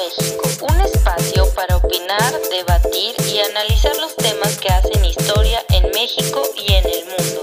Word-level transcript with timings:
Un 0.00 0.80
espacio 0.80 1.44
para 1.54 1.76
opinar, 1.76 2.32
debatir 2.48 3.14
y 3.30 3.40
analizar 3.40 3.94
los 3.98 4.16
temas 4.16 4.56
que 4.56 4.68
hacen 4.68 5.04
historia 5.04 5.62
en 5.68 5.90
México 5.90 6.42
y 6.56 6.72
en 6.72 6.86
el 6.86 7.04
mundo. 7.04 7.42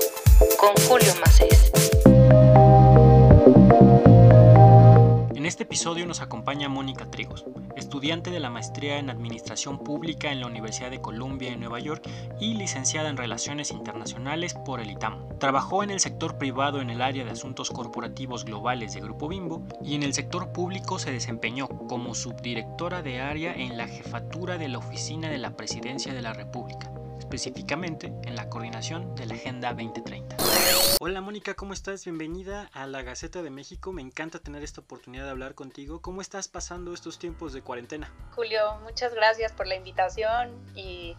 Con 0.59 0.73
Julio 0.87 1.13
Macés. 1.19 1.71
En 5.35 5.45
este 5.45 5.63
episodio 5.63 6.07
nos 6.07 6.21
acompaña 6.21 6.67
Mónica 6.67 7.05
Trigos, 7.11 7.45
estudiante 7.77 8.31
de 8.31 8.39
la 8.39 8.49
maestría 8.49 8.97
en 8.97 9.09
Administración 9.09 9.79
Pública 9.79 10.31
en 10.31 10.41
la 10.41 10.47
Universidad 10.47 10.91
de 10.91 11.01
Columbia 11.01 11.51
en 11.51 11.59
Nueva 11.59 11.79
York 11.79 12.07
y 12.39 12.55
licenciada 12.55 13.09
en 13.09 13.17
Relaciones 13.17 13.71
Internacionales 13.71 14.53
por 14.53 14.79
el 14.79 14.91
ITAM. 14.91 15.27
Trabajó 15.39 15.83
en 15.83 15.91
el 15.91 15.99
sector 15.99 16.37
privado 16.37 16.81
en 16.81 16.89
el 16.89 17.01
área 17.01 17.23
de 17.23 17.31
asuntos 17.31 17.69
corporativos 17.69 18.45
globales 18.45 18.93
de 18.93 19.01
Grupo 19.01 19.27
Bimbo 19.27 19.63
y 19.83 19.95
en 19.95 20.03
el 20.03 20.13
sector 20.13 20.51
público 20.51 20.99
se 20.99 21.11
desempeñó 21.11 21.67
como 21.67 22.15
subdirectora 22.15 23.01
de 23.01 23.21
área 23.21 23.53
en 23.53 23.77
la 23.77 23.87
jefatura 23.87 24.57
de 24.57 24.67
la 24.67 24.79
Oficina 24.79 25.29
de 25.29 25.37
la 25.37 25.55
Presidencia 25.55 26.13
de 26.13 26.21
la 26.21 26.33
República 26.33 26.91
específicamente 27.27 28.13
en 28.23 28.35
la 28.35 28.47
coordinación 28.49 29.13
de 29.15 29.25
la 29.25 29.33
Agenda 29.35 29.73
2030. 29.73 30.37
Hola 30.99 31.21
Mónica, 31.21 31.53
¿cómo 31.53 31.73
estás? 31.73 32.05
Bienvenida 32.05 32.71
a 32.73 32.87
la 32.87 33.03
Gaceta 33.03 33.43
de 33.43 33.51
México. 33.51 33.93
Me 33.93 34.01
encanta 34.01 34.39
tener 34.39 34.63
esta 34.63 34.81
oportunidad 34.81 35.25
de 35.25 35.29
hablar 35.29 35.53
contigo. 35.53 36.01
¿Cómo 36.01 36.21
estás 36.21 36.47
pasando 36.47 36.91
estos 36.91 37.19
tiempos 37.19 37.53
de 37.53 37.61
cuarentena? 37.61 38.11
Julio, 38.31 38.79
muchas 38.81 39.13
gracias 39.13 39.51
por 39.51 39.67
la 39.67 39.75
invitación 39.75 40.59
y 40.75 41.15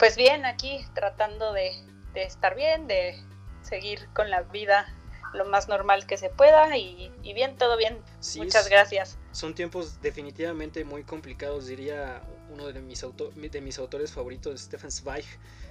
pues 0.00 0.16
bien, 0.16 0.44
aquí 0.46 0.84
tratando 0.94 1.52
de, 1.52 1.70
estar 2.16 2.56
bien, 2.56 2.88
de 2.88 3.22
seguir 3.62 4.08
con 4.14 4.30
la 4.30 4.42
vida 4.42 4.92
lo 5.32 5.44
más 5.44 5.68
normal 5.68 6.08
que 6.08 6.16
se 6.16 6.30
pueda 6.30 6.76
y, 6.76 7.12
bien, 7.22 7.56
todo 7.56 7.76
bien. 7.76 8.02
Muchas 8.36 8.68
gracias. 8.68 9.16
Son 9.30 9.54
tiempos 9.54 10.02
definitivamente 10.02 10.84
muy 10.84 11.04
complicados, 11.04 11.68
diría 11.68 12.20
uno 12.52 12.66
de 12.66 12.80
mis, 12.80 13.06
de 13.36 13.60
mis 13.60 13.78
autores 13.78 14.10
favoritos, 14.10 14.60
Stefan 14.62 14.90
Zweig. 14.90 15.24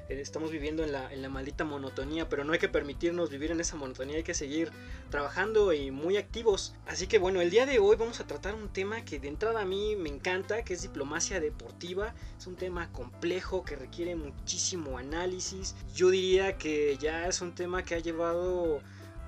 Eh, 0.09 0.19
estamos 0.21 0.51
viviendo 0.51 0.83
en 0.83 0.91
la, 0.91 1.11
en 1.13 1.21
la 1.21 1.29
maldita 1.29 1.63
monotonía, 1.63 2.27
pero 2.27 2.43
no 2.43 2.53
hay 2.53 2.59
que 2.59 2.67
permitirnos 2.67 3.29
vivir 3.29 3.51
en 3.51 3.59
esa 3.59 3.75
monotonía, 3.75 4.17
hay 4.17 4.23
que 4.23 4.33
seguir 4.33 4.71
trabajando 5.09 5.71
y 5.71 5.91
muy 5.91 6.17
activos. 6.17 6.73
Así 6.87 7.07
que 7.07 7.19
bueno, 7.19 7.41
el 7.41 7.51
día 7.51 7.65
de 7.65 7.79
hoy 7.79 7.95
vamos 7.95 8.19
a 8.19 8.27
tratar 8.27 8.55
un 8.55 8.69
tema 8.69 9.05
que 9.05 9.19
de 9.19 9.27
entrada 9.27 9.61
a 9.61 9.65
mí 9.65 9.95
me 9.95 10.09
encanta, 10.09 10.63
que 10.63 10.73
es 10.73 10.81
diplomacia 10.81 11.39
deportiva. 11.39 12.13
Es 12.37 12.47
un 12.47 12.55
tema 12.55 12.91
complejo 12.91 13.63
que 13.63 13.75
requiere 13.75 14.15
muchísimo 14.15 14.97
análisis. 14.97 15.75
Yo 15.93 16.09
diría 16.09 16.57
que 16.57 16.97
ya 16.97 17.27
es 17.27 17.41
un 17.41 17.53
tema 17.53 17.83
que 17.83 17.95
ha 17.95 17.99
llevado 17.99 18.81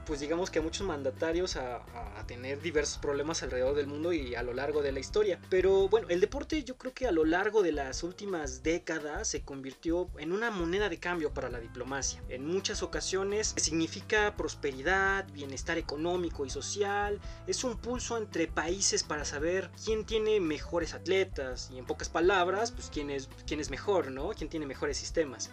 pues 0.06 0.20
digamos 0.20 0.50
que 0.50 0.60
a 0.60 0.62
muchos 0.62 0.86
mandatarios 0.86 1.56
a, 1.56 1.84
tener 2.28 2.62
diversos 2.62 3.00
problemas 3.00 3.44
alrededor 3.44 3.76
del 3.76 3.88
mundo 3.88 4.14
y 4.14 4.36
a 4.36 4.44
lo 4.44 4.54
largo 4.54 4.82
de 4.82 4.92
la 4.92 5.00
historia. 5.00 5.40
Pero 5.50 5.90
bueno, 5.90 6.08
el 6.10 6.22
deporte 6.22 6.64
yo 6.64 6.78
creo 6.78 6.94
que 6.94 7.08
a 7.08 7.12
lo 7.12 7.26
largo 7.26 7.62
de 7.62 7.72
las 7.72 8.04
últimas 8.04 8.64
décadas 8.64 9.28
se 9.28 9.42
convirtió 9.42 10.08
en 10.18 10.32
una 10.32 10.52
moneda 10.52 10.88
de 10.88 11.00
cambio 11.00 11.34
para 11.34 11.50
la 11.50 11.60
diplomacia. 11.60 12.24
En 12.30 12.46
muchas 12.46 12.84
ocasiones 12.84 13.54
significa 13.58 14.36
prosperidad, 14.38 15.28
bienestar 15.34 15.78
económico 15.78 16.46
y 16.46 16.50
social, 16.50 17.20
es 17.48 17.64
un 17.64 17.78
pulso 17.78 18.18
entre 18.18 18.48
países 18.48 19.04
para 19.04 19.26
saber 19.26 19.72
quién 19.84 20.06
tiene 20.06 20.40
mejores 20.40 20.94
atletas 20.94 21.70
y 21.74 21.80
en 21.80 21.86
pocas 21.86 22.08
palabras, 22.08 22.72
pues 22.72 22.90
quién 22.94 23.10
es, 23.10 23.30
quién 23.46 23.60
es 23.60 23.70
mejor, 23.70 24.12
¿no? 24.12 24.30
Quién 24.30 24.50
tiene 24.50 24.66
mejores 24.66 24.98
sistemas. 24.98 25.50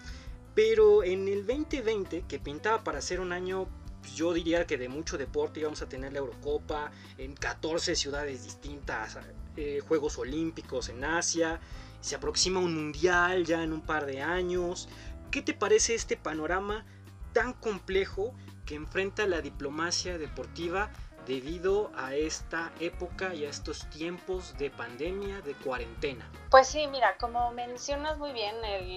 Pero 0.54 1.04
en 1.04 1.28
el 1.28 1.46
2020, 1.46 2.24
que 2.28 2.38
pintaba 2.38 2.82
para 2.82 3.00
ser 3.00 3.20
un 3.20 3.32
año 3.32 3.68
yo 4.14 4.32
diría 4.32 4.66
que 4.66 4.76
de 4.76 4.88
mucho 4.88 5.18
deporte 5.18 5.60
íbamos 5.60 5.82
a 5.82 5.88
tener 5.88 6.12
la 6.12 6.18
Eurocopa 6.18 6.90
en 7.16 7.34
14 7.34 7.94
ciudades 7.96 8.44
distintas, 8.44 9.18
eh, 9.56 9.80
Juegos 9.86 10.18
Olímpicos 10.18 10.88
en 10.88 11.04
Asia, 11.04 11.60
se 12.00 12.16
aproxima 12.16 12.60
un 12.60 12.74
mundial 12.74 13.44
ya 13.44 13.62
en 13.62 13.72
un 13.72 13.80
par 13.80 14.06
de 14.06 14.22
años. 14.22 14.88
¿Qué 15.30 15.42
te 15.42 15.54
parece 15.54 15.94
este 15.94 16.16
panorama 16.16 16.84
tan 17.32 17.52
complejo 17.52 18.34
que 18.64 18.74
enfrenta 18.74 19.26
la 19.26 19.40
diplomacia 19.40 20.18
deportiva 20.18 20.90
debido 21.26 21.90
a 21.94 22.14
esta 22.14 22.72
época 22.80 23.34
y 23.34 23.44
a 23.44 23.50
estos 23.50 23.88
tiempos 23.90 24.56
de 24.58 24.70
pandemia, 24.70 25.40
de 25.42 25.54
cuarentena? 25.54 26.30
Pues 26.50 26.68
sí, 26.68 26.86
mira, 26.86 27.16
como 27.18 27.52
mencionas 27.52 28.16
muy 28.16 28.32
bien, 28.32 28.54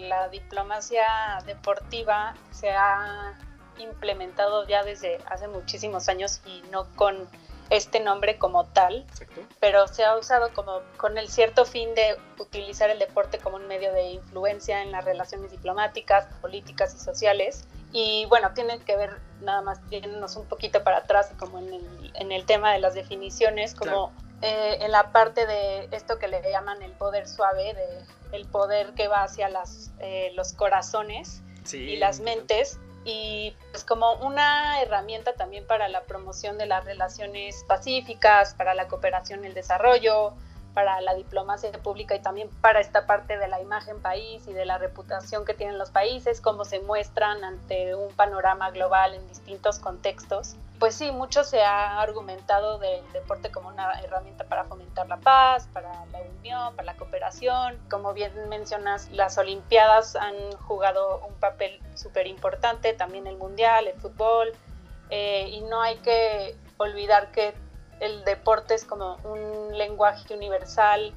la 0.07 0.29
diplomacia 0.29 1.03
deportiva 1.45 2.33
se 2.51 2.71
ha 2.71 3.37
implementado 3.81 4.67
ya 4.67 4.83
desde 4.83 5.19
hace 5.27 5.47
muchísimos 5.47 6.09
años 6.09 6.41
y 6.45 6.61
no 6.71 6.85
con 6.95 7.27
este 7.71 8.01
nombre 8.01 8.37
como 8.37 8.65
tal, 8.65 9.05
pero 9.61 9.87
se 9.87 10.03
ha 10.03 10.17
usado 10.17 10.53
como 10.53 10.81
con 10.97 11.17
el 11.17 11.29
cierto 11.29 11.63
fin 11.63 11.95
de 11.95 12.17
utilizar 12.37 12.89
el 12.89 12.99
deporte 12.99 13.39
como 13.39 13.55
un 13.55 13.67
medio 13.67 13.93
de 13.93 14.11
influencia 14.11 14.81
en 14.83 14.91
las 14.91 15.05
relaciones 15.05 15.51
diplomáticas, 15.51 16.27
políticas 16.41 16.93
y 16.93 16.99
sociales. 16.99 17.63
Y 17.93 18.25
bueno, 18.25 18.53
tiene 18.53 18.79
que 18.79 18.97
ver 18.97 19.17
nada 19.39 19.61
más, 19.61 19.79
irnos 19.89 20.35
un 20.35 20.45
poquito 20.47 20.83
para 20.83 20.97
atrás, 20.97 21.31
como 21.39 21.59
en 21.59 21.73
el, 21.73 22.11
en 22.15 22.33
el 22.33 22.45
tema 22.45 22.73
de 22.73 22.79
las 22.79 22.93
definiciones, 22.93 23.73
como 23.73 24.11
eh, 24.41 24.77
en 24.81 24.91
la 24.91 25.13
parte 25.13 25.45
de 25.45 25.87
esto 25.91 26.19
que 26.19 26.27
le 26.27 26.41
llaman 26.51 26.81
el 26.81 26.91
poder 26.91 27.25
suave, 27.25 27.73
de 27.73 28.37
el 28.37 28.47
poder 28.47 28.93
que 28.95 29.07
va 29.07 29.23
hacia 29.23 29.47
las, 29.49 29.91
eh, 29.99 30.31
los 30.35 30.53
corazones 30.53 31.41
y 31.71 31.97
las 31.97 32.19
mentes 32.19 32.79
y 33.03 33.55
pues 33.71 33.83
como 33.83 34.13
una 34.15 34.81
herramienta 34.81 35.33
también 35.33 35.65
para 35.65 35.87
la 35.87 36.03
promoción 36.03 36.57
de 36.57 36.67
las 36.67 36.85
relaciones 36.85 37.63
pacíficas, 37.67 38.53
para 38.53 38.73
la 38.75 38.87
cooperación 38.87 39.43
y 39.43 39.47
el 39.47 39.53
desarrollo, 39.53 40.33
para 40.73 41.01
la 41.01 41.13
diplomacia 41.15 41.71
pública 41.71 42.15
y 42.15 42.19
también 42.19 42.49
para 42.61 42.79
esta 42.79 43.05
parte 43.05 43.37
de 43.37 43.47
la 43.47 43.61
imagen 43.61 44.01
país 44.01 44.47
y 44.47 44.53
de 44.53 44.65
la 44.65 44.77
reputación 44.77 45.45
que 45.45 45.53
tienen 45.53 45.77
los 45.77 45.91
países, 45.91 46.41
cómo 46.41 46.65
se 46.65 46.79
muestran 46.79 47.43
ante 47.43 47.95
un 47.95 48.13
panorama 48.13 48.71
global 48.71 49.13
en 49.13 49.27
distintos 49.27 49.79
contextos. 49.79 50.55
Pues 50.79 50.95
sí, 50.95 51.11
mucho 51.11 51.43
se 51.43 51.61
ha 51.61 52.01
argumentado 52.01 52.79
del 52.79 53.03
deporte 53.13 53.51
como 53.51 53.69
una 53.69 53.99
herramienta 54.01 54.45
para 54.45 54.63
fomentar 54.63 55.07
la 55.07 55.17
paz, 55.17 55.67
para 55.73 55.91
la 56.07 56.21
unión, 56.39 56.75
para 56.75 56.87
la 56.87 56.95
cooperación. 56.95 57.77
Como 57.89 58.13
bien 58.13 58.49
mencionas, 58.49 59.09
las 59.11 59.37
Olimpiadas 59.37 60.15
han 60.15 60.33
jugado 60.53 61.21
un 61.27 61.35
papel 61.35 61.79
súper 61.93 62.25
importante, 62.25 62.93
también 62.93 63.27
el 63.27 63.37
Mundial, 63.37 63.87
el 63.87 63.99
fútbol, 63.99 64.53
eh, 65.11 65.49
y 65.49 65.61
no 65.61 65.81
hay 65.81 65.97
que 65.97 66.55
olvidar 66.77 67.31
que 67.31 67.53
el 68.01 68.25
deporte 68.25 68.73
es 68.73 68.83
como 68.83 69.17
un 69.23 69.77
lenguaje 69.77 70.33
universal 70.33 71.13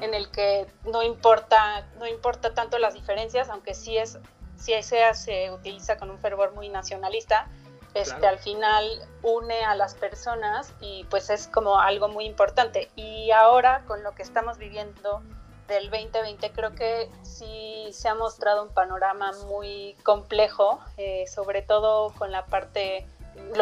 en 0.00 0.14
el 0.14 0.30
que 0.30 0.66
no 0.84 1.02
importa, 1.02 1.86
no 1.98 2.06
importa 2.06 2.54
tanto 2.54 2.78
las 2.78 2.94
diferencias, 2.94 3.50
aunque 3.50 3.74
sí 3.74 3.98
es, 3.98 4.18
si 4.56 4.72
ese 4.72 5.02
se 5.14 5.50
utiliza 5.50 5.98
con 5.98 6.10
un 6.10 6.18
fervor 6.18 6.54
muy 6.54 6.70
nacionalista, 6.70 7.46
este, 7.92 8.26
al 8.26 8.38
final 8.38 8.86
une 9.22 9.62
a 9.62 9.74
las 9.74 9.94
personas 9.94 10.72
y 10.80 11.04
pues 11.10 11.28
es 11.28 11.46
como 11.46 11.78
algo 11.78 12.08
muy 12.08 12.24
importante. 12.24 12.90
Y 12.96 13.30
ahora 13.32 13.84
con 13.86 14.02
lo 14.02 14.14
que 14.14 14.22
estamos 14.22 14.56
viviendo 14.56 15.20
del 15.68 15.90
2020 15.90 16.50
creo 16.52 16.74
que 16.74 17.10
sí 17.22 17.90
se 17.92 18.08
ha 18.08 18.14
mostrado 18.14 18.62
un 18.62 18.70
panorama 18.70 19.32
muy 19.46 19.94
complejo, 20.02 20.80
eh, 20.96 21.26
sobre 21.26 21.60
todo 21.60 22.14
con 22.14 22.32
la 22.32 22.46
parte 22.46 23.06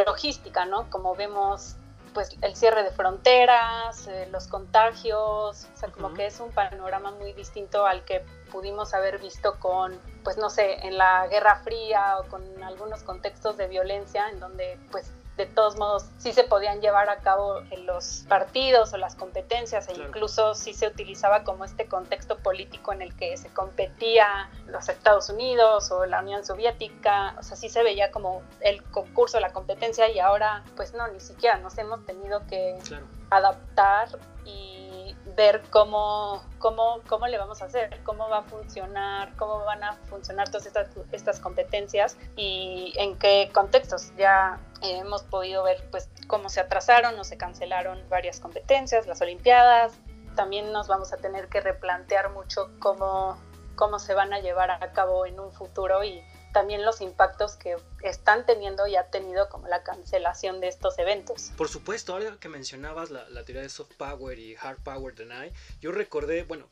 logística, 0.07 0.65
¿no? 0.65 0.89
Como 0.91 1.17
vemos 1.17 1.77
pues 2.13 2.37
el 2.43 2.57
cierre 2.57 2.83
de 2.83 2.91
fronteras, 2.91 4.07
eh, 4.07 4.29
los 4.31 4.47
contagios, 4.49 5.69
o 5.75 5.77
sea, 5.77 5.91
como 5.91 6.13
que 6.15 6.27
es 6.27 6.41
un 6.41 6.51
panorama 6.51 7.11
muy 7.13 7.33
distinto 7.33 7.87
al 7.87 8.05
que 8.05 8.25
pudimos 8.51 8.95
haber 8.95 9.19
visto 9.19 9.59
con, 9.59 9.99
pues 10.25 10.37
no 10.37 10.51
sé, 10.51 10.87
en 10.87 10.99
la 10.99 11.27
Guerra 11.29 11.61
Fría 11.63 12.19
o 12.19 12.29
con 12.29 12.63
algunos 12.63 13.03
contextos 13.03 13.57
de 13.57 13.69
violencia 13.69 14.29
en 14.29 14.41
donde 14.41 14.79
pues 14.91 15.13
de 15.41 15.47
todos 15.47 15.77
modos 15.77 16.05
sí 16.19 16.33
se 16.35 16.45
podían 16.45 16.83
llevar 16.83 17.09
a 17.09 17.21
cabo 17.21 17.61
en 17.71 17.87
los 17.87 18.25
partidos 18.29 18.93
o 18.93 18.99
las 18.99 19.15
competencias 19.15 19.89
e 19.89 19.95
incluso 19.95 20.55
sí 20.55 20.75
se 20.75 20.87
utilizaba 20.87 21.45
como 21.45 21.65
este 21.65 21.87
contexto 21.87 22.37
político 22.37 22.93
en 22.93 23.01
el 23.01 23.17
que 23.17 23.37
se 23.39 23.49
competía 23.49 24.51
los 24.67 24.89
Estados 24.91 25.31
Unidos 25.31 25.91
o 25.91 26.05
la 26.05 26.21
Unión 26.21 26.45
Soviética, 26.45 27.35
o 27.39 27.43
sea, 27.43 27.57
sí 27.57 27.71
se 27.71 27.83
veía 27.83 28.11
como 28.11 28.43
el 28.61 28.83
concurso, 28.85 29.41
la 29.41 29.53
competencia 29.53 30.11
y 30.11 30.19
ahora 30.19 30.63
pues 30.77 30.93
no, 30.93 31.09
ni 31.09 31.21
siquiera 31.21 31.57
nos 31.59 31.79
hemos 31.79 32.05
tenido 32.05 32.47
que 32.47 32.79
adaptar 33.31 34.09
y 34.45 34.80
ver 35.41 35.63
cómo, 35.71 36.43
cómo, 36.59 37.01
cómo 37.09 37.27
le 37.27 37.39
vamos 37.39 37.63
a 37.63 37.65
hacer, 37.65 38.03
cómo 38.05 38.29
va 38.29 38.41
a 38.41 38.43
funcionar, 38.43 39.35
cómo 39.37 39.65
van 39.65 39.83
a 39.83 39.95
funcionar 40.11 40.51
todas 40.51 40.67
estas, 40.67 40.89
estas 41.13 41.41
competencias 41.41 42.19
y 42.37 42.93
en 42.97 43.19
qué 43.19 43.49
contextos. 43.55 44.13
Ya 44.19 44.61
hemos 44.83 45.23
podido 45.23 45.63
ver 45.63 45.83
pues 45.91 46.11
cómo 46.27 46.51
se 46.51 46.61
atrasaron 46.61 47.19
o 47.19 47.25
se 47.25 47.39
cancelaron 47.39 47.99
varias 48.11 48.39
competencias, 48.39 49.07
las 49.07 49.23
Olimpiadas. 49.23 49.95
También 50.37 50.73
nos 50.73 50.89
vamos 50.89 51.11
a 51.15 51.17
tener 51.17 51.49
que 51.49 51.63
replantear 51.63 52.29
mucho 52.29 52.69
cómo, 52.79 53.39
cómo 53.77 53.99
se 53.99 54.13
van 54.13 54.35
a 54.35 54.41
llevar 54.41 54.71
a 54.71 54.93
cabo 54.93 55.25
en 55.25 55.41
un 55.41 55.53
futuro 55.53 56.05
y 56.05 56.23
también 56.53 56.85
los 56.85 57.01
impactos 57.01 57.57
que 57.57 57.77
están 58.03 58.47
teniendo 58.47 58.87
y 58.87 58.97
ha 58.97 59.11
tenido 59.11 59.49
como 59.49 59.69
la 59.69 59.83
cancelación 59.83 60.61
de 60.61 60.69
estos 60.69 60.99
eventos. 60.99 61.53
Por 61.57 61.69
supuesto, 61.69 62.13
ahora 62.13 62.37
que 62.39 62.49
mencionabas 62.49 63.11
la, 63.11 63.27
teoría 63.45 63.63
de 63.63 63.69
soft 63.69 63.95
power 63.97 64.39
y 64.39 64.57
hard 64.57 64.83
power 64.83 65.15
deny, 65.15 65.53
yo 65.81 65.93
recordé, 65.93 66.45
bueno, 66.45 66.67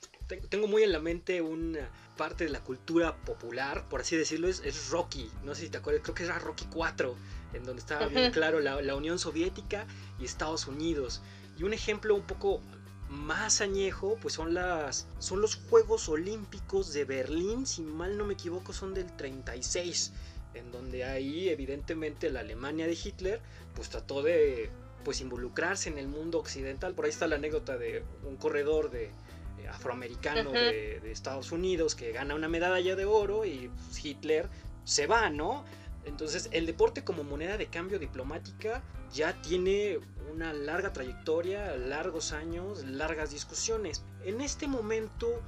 tengo 0.49 0.67
muy 0.67 0.83
en 0.83 0.93
la 0.93 0.99
mente 0.99 1.41
una 1.41 1.89
parte 2.17 2.45
de 2.45 2.51
la 2.51 2.61
cultura 2.61 3.17
popular, 3.25 3.89
por 3.89 4.01
así 4.01 4.17
decirlo, 4.17 4.49
es, 4.49 4.91
Rocky, 4.91 5.31
no 5.45 5.55
sé 5.55 5.63
si 5.63 5.69
te 5.71 5.79
acuerdas, 5.79 6.03
creo 6.03 6.15
que 6.15 6.25
era 6.25 6.39
Rocky 6.39 6.67
4, 6.67 7.17
en 7.55 7.65
donde 7.65 7.81
estaba 7.81 8.07
bien 8.07 8.33
claro 8.33 8.61
la, 8.61 8.81
la 8.83 8.95
Unión 8.95 9.19
Soviética 9.19 9.87
y 10.19 10.25
Estados 10.25 10.67
Unidos. 10.67 11.23
Y 11.57 11.65
un 11.65 11.73
ejemplo 11.73 12.15
un 12.15 12.23
poco 12.23 12.61
más 13.09 13.61
añejo, 13.61 14.19
pues 14.21 14.35
son 14.35 14.55
las 14.55 15.07
son 15.19 15.41
los 15.41 15.57
Juegos 15.57 16.09
Olímpicos 16.09 16.93
de 16.93 17.05
Berlín, 17.05 17.67
si 17.67 17.83
mal 17.83 18.19
no 18.19 18.25
me 18.25 18.35
equivoco, 18.35 18.73
son 18.73 18.95
del 18.95 19.15
36, 19.17 20.13
en 20.55 20.71
donde 20.73 21.05
ahí 21.05 21.49
evidentemente 21.49 22.31
la 22.31 22.41
Alemania 22.41 22.87
de 22.87 22.93
Hitler 22.93 23.41
pues 23.75 23.89
trató 23.89 24.23
de 24.23 24.71
pues 25.05 25.21
involucrarse 25.21 25.89
en 25.89 25.99
el 25.99 26.09
mundo 26.09 26.39
occidental. 26.39 26.95
Por 26.95 27.07
ahí 27.07 27.11
está 27.11 27.27
la 27.27 27.37
anécdota 27.37 27.79
de 27.79 28.05
un 28.25 28.37
corredor 28.37 28.91
de 28.91 29.05
eh, 29.05 29.69
afroamericano 29.69 30.51
de, 30.51 31.01
de, 31.01 31.11
Estados 31.11 31.53
Unidos 31.53 31.95
que 31.95 32.13
gana 32.13 32.35
una 32.35 32.49
medalla 32.49 32.95
de 32.95 33.05
oro 33.07 33.45
y 33.45 33.71
pues, 33.87 34.05
Hitler 34.05 34.49
se 34.85 35.07
va, 35.07 35.31
¿no? 35.31 35.65
Entonces 36.09 36.49
el 36.53 36.67
deporte 36.67 37.05
como 37.05 37.23
moneda 37.23 37.59
de 37.59 37.67
cambio 37.67 37.99
diplomática 37.99 38.83
ya 39.13 39.41
tiene 39.43 39.99
una 40.33 40.53
larga 40.53 40.93
trayectoria, 40.93 41.77
largos 41.77 42.33
años, 42.33 42.85
largas 42.85 43.31
discusiones. 43.31 44.03
En 44.25 44.41
este 44.41 44.67
momento, 44.67 45.43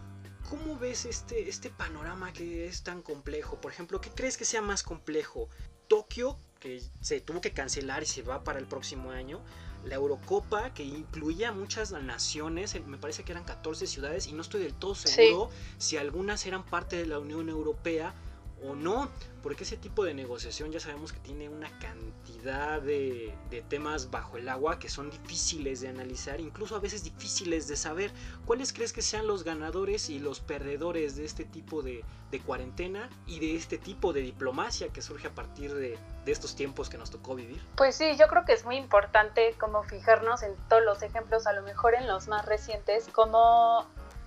¿cómo 0.49 0.79
ves 0.79 1.07
este, 1.07 1.49
este 1.49 1.71
panorama 1.71 2.33
que 2.33 2.67
es 2.67 2.83
tan 2.83 3.03
complejo? 3.03 3.61
Por 3.61 3.73
ejemplo, 3.73 4.01
¿qué 4.01 4.11
crees 4.11 4.37
que 4.37 4.45
sea 4.45 4.63
más 4.63 4.83
complejo? 4.83 5.49
Tokio, 5.89 6.37
que 6.61 6.83
se 7.01 7.21
tuvo 7.21 7.41
que 7.41 7.53
cancelar 7.53 8.03
y 8.03 8.07
se 8.07 8.23
va 8.23 8.45
para 8.45 8.59
el 8.59 8.67
próximo 8.67 9.11
año. 9.11 9.41
La 9.85 9.95
Eurocopa, 9.95 10.75
que 10.75 10.85
incluía 10.85 11.53
muchas 11.53 11.91
naciones, 11.91 12.79
me 12.87 12.99
parece 12.99 13.25
que 13.25 13.33
eran 13.33 13.45
14 13.45 13.87
ciudades, 13.87 14.27
y 14.27 14.33
no 14.33 14.43
estoy 14.43 14.63
del 14.63 14.75
todo 14.75 14.95
seguro 14.95 15.49
si 15.79 15.97
algunas 15.97 16.45
eran 16.45 16.67
parte 16.67 16.97
de 16.97 17.07
la 17.07 17.19
Unión 17.19 17.49
Europea 17.49 18.15
o 18.63 18.75
no, 18.75 19.09
porque 19.43 19.65
ese 19.65 19.77
tipo 19.77 20.05
de 20.05 20.15
negociación 20.15 20.71
ya 20.71 20.81
sabemos 20.81 21.13
que 21.13 21.21
tiene 21.21 21.49
una 21.49 21.71
cantidad 21.79 22.81
de, 22.81 23.35
temas 23.69 24.11
bajo 24.11 24.37
el 24.37 24.49
agua 24.49 24.79
que 24.79 24.89
son 24.89 25.11
difíciles 25.11 25.81
de 25.81 25.89
analizar, 25.89 26.41
incluso 26.41 26.77
a 26.77 26.79
veces 26.79 27.05
difíciles 27.05 27.69
de 27.69 27.77
saber. 27.77 28.11
¿Cuáles 28.45 28.73
crees 28.73 28.93
que 28.93 29.03
sean 29.03 29.27
los 29.27 29.45
ganadores 29.45 30.11
y 30.11 30.19
los 30.19 30.41
perdedores 30.41 31.17
de 31.17 31.25
este 31.25 31.45
tipo 31.45 31.83
de, 31.83 32.05
cuarentena 32.47 33.11
y 33.27 33.41
de 33.41 33.57
este 33.57 33.77
tipo 33.77 34.13
de 34.13 34.21
diplomacia 34.21 34.89
que 34.89 35.03
surge 35.03 35.29
a 35.29 35.35
partir 35.35 35.75
de, 35.75 35.99
estos 36.27 36.55
tiempos 36.55 36.89
que 36.89 36.97
nos 36.97 37.11
tocó 37.11 37.35
vivir? 37.35 37.61
Pues 37.77 37.97
sí, 37.97 38.17
yo 38.17 38.29
creo 38.29 38.45
que 38.45 38.53
es 38.53 38.65
muy 38.65 38.77
importante 38.77 39.55
como 39.59 39.83
fijarnos 39.83 40.43
en 40.43 40.55
todos 40.69 40.83
los 40.85 41.03
ejemplos, 41.03 41.47
a 41.47 41.53
lo 41.53 41.63
mejor 41.63 41.95
en 41.95 42.07
los 42.07 42.29
más 42.29 42.47
recientes, 42.47 43.09
como 43.13 43.87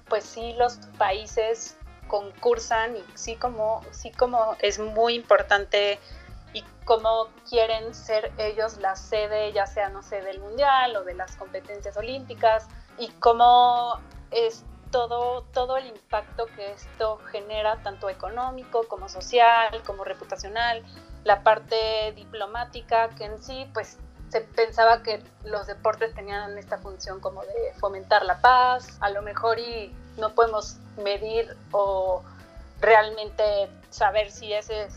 pues 0.09 0.25
sí 0.25 0.53
los 0.57 0.75
países 0.97 1.77
concursan 2.07 2.97
y 2.97 3.03
sí 3.15 3.35
como, 3.35 3.81
sí 3.91 4.11
como 4.11 4.55
es 4.59 4.79
muy 4.79 5.15
importante 5.15 6.00
y 6.53 6.63
cómo 6.85 7.29
quieren 7.50 7.94
ser 7.94 8.31
ellos 8.38 8.77
la 8.77 8.95
sede, 8.95 9.51
ya 9.53 9.65
sea, 9.65 9.89
no 9.89 10.03
sé, 10.03 10.21
del 10.21 10.39
mundial 10.39 10.95
o 10.95 11.03
de 11.03 11.15
las 11.15 11.35
competencias 11.35 11.97
olímpicas 11.97 12.67
y 12.97 13.07
cómo 13.19 14.00
es 14.31 14.63
todo, 14.91 15.41
todo 15.53 15.77
el 15.77 15.88
impacto 15.88 16.45
que 16.55 16.71
esto 16.71 17.17
genera, 17.31 17.81
tanto 17.81 18.09
económico 18.09 18.88
como 18.88 19.09
social, 19.09 19.81
como 19.85 20.03
reputacional, 20.03 20.83
la 21.23 21.41
parte 21.41 22.13
diplomática, 22.15 23.09
que 23.09 23.25
en 23.25 23.41
sí, 23.41 23.67
pues 23.73 23.97
se 24.29 24.41
pensaba 24.41 25.01
que 25.01 25.23
los 25.44 25.67
deportes 25.67 26.13
tenían 26.13 26.57
esta 26.57 26.77
función 26.77 27.19
como 27.19 27.41
de 27.41 27.73
fomentar 27.79 28.23
la 28.25 28.39
paz, 28.39 28.97
a 28.99 29.09
lo 29.09 29.21
mejor 29.21 29.59
y 29.59 29.95
no 30.18 30.33
podemos 30.33 30.77
medir 30.98 31.56
o 31.71 32.24
realmente 32.80 33.69
saber 33.89 34.31
si 34.31 34.54
ese 34.54 34.88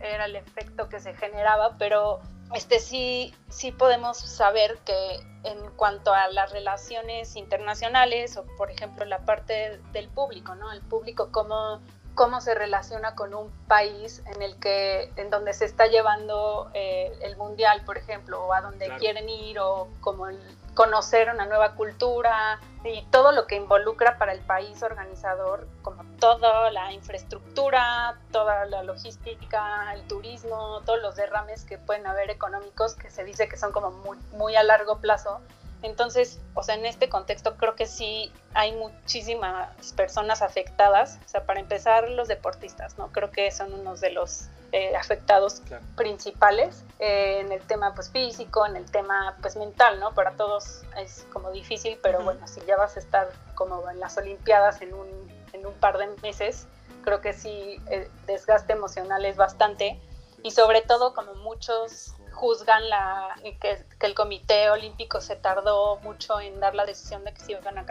era 0.00 0.26
el 0.26 0.36
efecto 0.36 0.88
que 0.88 1.00
se 1.00 1.14
generaba, 1.14 1.76
pero 1.78 2.20
este 2.54 2.78
sí, 2.78 3.34
sí 3.48 3.72
podemos 3.72 4.18
saber 4.18 4.78
que 4.84 5.20
en 5.44 5.58
cuanto 5.76 6.12
a 6.12 6.28
las 6.28 6.52
relaciones 6.52 7.36
internacionales 7.36 8.36
o 8.36 8.44
por 8.56 8.70
ejemplo 8.70 9.04
la 9.04 9.20
parte 9.20 9.80
del 9.92 10.08
público, 10.08 10.54
¿no? 10.54 10.72
El 10.72 10.80
público 10.80 11.30
cómo, 11.32 11.80
cómo 12.14 12.40
se 12.40 12.54
relaciona 12.54 13.14
con 13.14 13.34
un 13.34 13.50
país 13.66 14.22
en 14.34 14.42
el 14.42 14.58
que 14.58 15.12
en 15.16 15.30
donde 15.30 15.52
se 15.52 15.64
está 15.64 15.86
llevando 15.86 16.70
eh, 16.74 17.12
el 17.22 17.36
mundial, 17.36 17.82
por 17.84 17.98
ejemplo, 17.98 18.44
o 18.44 18.52
a 18.52 18.60
donde 18.60 18.88
quieren 18.98 19.28
ir 19.28 19.58
o 19.58 19.88
como 20.00 20.28
el, 20.28 20.38
conocer 20.74 21.30
una 21.32 21.46
nueva 21.46 21.74
cultura 21.74 22.60
y 22.84 23.02
todo 23.10 23.32
lo 23.32 23.46
que 23.46 23.56
involucra 23.56 24.18
para 24.18 24.32
el 24.32 24.40
país 24.40 24.82
organizador, 24.82 25.66
como 25.82 26.04
toda 26.18 26.70
la 26.70 26.92
infraestructura, 26.92 28.18
toda 28.30 28.66
la 28.66 28.82
logística, 28.82 29.92
el 29.94 30.06
turismo, 30.06 30.82
todos 30.84 31.00
los 31.00 31.16
derrames 31.16 31.64
que 31.64 31.78
pueden 31.78 32.06
haber 32.06 32.30
económicos 32.30 32.94
que 32.94 33.10
se 33.10 33.24
dice 33.24 33.48
que 33.48 33.56
son 33.56 33.72
como 33.72 33.90
muy, 33.90 34.18
muy 34.32 34.56
a 34.56 34.62
largo 34.62 34.98
plazo. 34.98 35.40
Entonces, 35.84 36.40
o 36.54 36.62
sea, 36.62 36.76
en 36.76 36.86
este 36.86 37.10
contexto 37.10 37.58
creo 37.58 37.74
que 37.74 37.84
sí 37.84 38.32
hay 38.54 38.72
muchísimas 38.72 39.92
personas 39.92 40.40
afectadas. 40.40 41.20
O 41.26 41.28
sea, 41.28 41.44
para 41.44 41.60
empezar, 41.60 42.08
los 42.08 42.26
deportistas, 42.26 42.96
¿no? 42.96 43.12
Creo 43.12 43.30
que 43.30 43.50
son 43.50 43.74
unos 43.74 44.00
de 44.00 44.10
los 44.10 44.48
eh, 44.72 44.96
afectados 44.96 45.60
principales 45.94 46.84
eh, 47.00 47.40
en 47.40 47.52
el 47.52 47.60
tema 47.60 47.94
pues 47.94 48.10
físico, 48.10 48.64
en 48.64 48.76
el 48.76 48.90
tema 48.90 49.36
pues 49.42 49.56
mental, 49.56 50.00
¿no? 50.00 50.14
Para 50.14 50.32
todos 50.32 50.84
es 50.96 51.26
como 51.34 51.50
difícil, 51.50 51.98
pero 52.02 52.24
bueno, 52.24 52.48
si 52.48 52.62
ya 52.62 52.78
vas 52.78 52.96
a 52.96 53.00
estar 53.00 53.28
como 53.54 53.88
en 53.90 54.00
las 54.00 54.16
Olimpiadas 54.16 54.80
en 54.80 54.94
un, 54.94 55.06
en 55.52 55.66
un 55.66 55.74
par 55.74 55.98
de 55.98 56.06
meses, 56.22 56.66
creo 57.04 57.20
que 57.20 57.34
sí, 57.34 57.78
el 57.90 58.04
eh, 58.04 58.10
desgaste 58.26 58.72
emocional 58.72 59.26
es 59.26 59.36
bastante 59.36 60.00
y 60.42 60.50
sobre 60.50 60.80
todo 60.80 61.12
como 61.12 61.34
muchos 61.34 62.14
juzgan 62.34 62.88
la, 62.90 63.34
que, 63.42 63.84
que, 63.98 64.06
el 64.06 64.14
Comité 64.14 64.68
Olímpico 64.70 65.20
se 65.20 65.36
tardó 65.36 65.96
mucho 66.02 66.40
en 66.40 66.60
dar 66.60 66.74
la 66.74 66.84
decisión 66.84 67.24
de 67.24 67.32
que 67.32 67.40
se 67.40 67.52
iban 67.52 67.78
a 67.78 67.86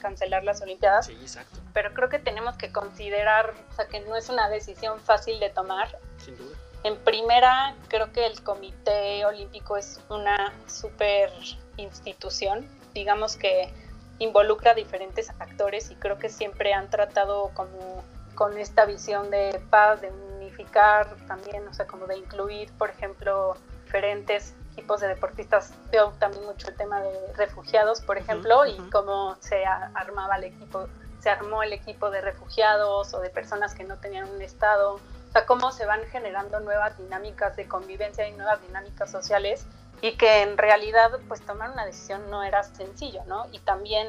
cancelar 0.00 0.44
las 0.44 0.62
Olimpiadas. 0.62 1.06
Sí, 1.06 1.12
exacto. 1.20 1.58
Pero 1.74 1.92
creo 1.92 2.08
que 2.08 2.18
tenemos 2.18 2.56
que 2.56 2.72
considerar, 2.72 3.52
o 3.70 3.74
sea, 3.74 3.86
que 3.86 4.00
no 4.00 4.16
es 4.16 4.28
una 4.28 4.48
decisión 4.48 5.00
fácil 5.00 5.38
de 5.40 5.50
tomar. 5.50 5.98
Sin 6.24 6.36
duda. 6.38 6.56
En 6.84 6.96
primera, 6.96 7.74
creo 7.88 8.12
que 8.12 8.24
el 8.24 8.42
Comité 8.42 9.24
Olímpico 9.26 9.76
es 9.76 10.00
una 10.08 10.54
super 10.66 11.30
institución, 11.76 12.66
digamos 12.94 13.36
que 13.36 13.72
involucra 14.20 14.72
a 14.72 14.74
diferentes 14.74 15.30
actores 15.38 15.90
y 15.90 15.96
creo 15.96 16.18
que 16.18 16.28
siempre 16.28 16.72
han 16.72 16.88
tratado 16.90 17.50
como 17.54 18.04
con 18.34 18.56
esta 18.56 18.84
visión 18.84 19.30
de 19.30 19.60
paz, 19.70 20.00
de 20.00 20.10
unificar 20.10 21.08
también, 21.26 21.66
o 21.66 21.74
sea, 21.74 21.86
como 21.86 22.06
de 22.06 22.18
incluir, 22.18 22.70
por 22.78 22.90
ejemplo, 22.90 23.56
diferentes 23.88 24.54
tipos 24.76 25.00
de 25.00 25.08
deportistas. 25.08 25.72
Veo 25.90 26.12
también 26.18 26.44
mucho 26.44 26.68
el 26.68 26.76
tema 26.76 27.00
de 27.00 27.32
refugiados, 27.36 28.02
por 28.02 28.18
ejemplo, 28.18 28.66
y 28.66 28.76
cómo 28.90 29.34
se 29.40 29.64
armaba 29.64 30.36
el 30.36 30.44
equipo, 30.44 30.88
se 31.20 31.30
armó 31.30 31.62
el 31.62 31.72
equipo 31.72 32.10
de 32.10 32.20
refugiados 32.20 33.14
o 33.14 33.20
de 33.20 33.30
personas 33.30 33.74
que 33.74 33.84
no 33.84 33.96
tenían 33.96 34.28
un 34.28 34.42
estado. 34.42 34.96
O 34.96 35.32
sea, 35.32 35.46
cómo 35.46 35.72
se 35.72 35.86
van 35.86 36.02
generando 36.12 36.60
nuevas 36.60 36.98
dinámicas 36.98 37.56
de 37.56 37.66
convivencia 37.66 38.28
y 38.28 38.32
nuevas 38.32 38.60
dinámicas 38.60 39.10
sociales 39.10 39.64
y 40.02 40.16
que 40.18 40.42
en 40.42 40.58
realidad 40.58 41.18
pues 41.28 41.40
tomar 41.40 41.70
una 41.70 41.86
decisión 41.86 42.30
no 42.30 42.42
era 42.42 42.62
sencillo, 42.62 43.24
¿no? 43.24 43.46
Y 43.52 43.60
también 43.60 44.06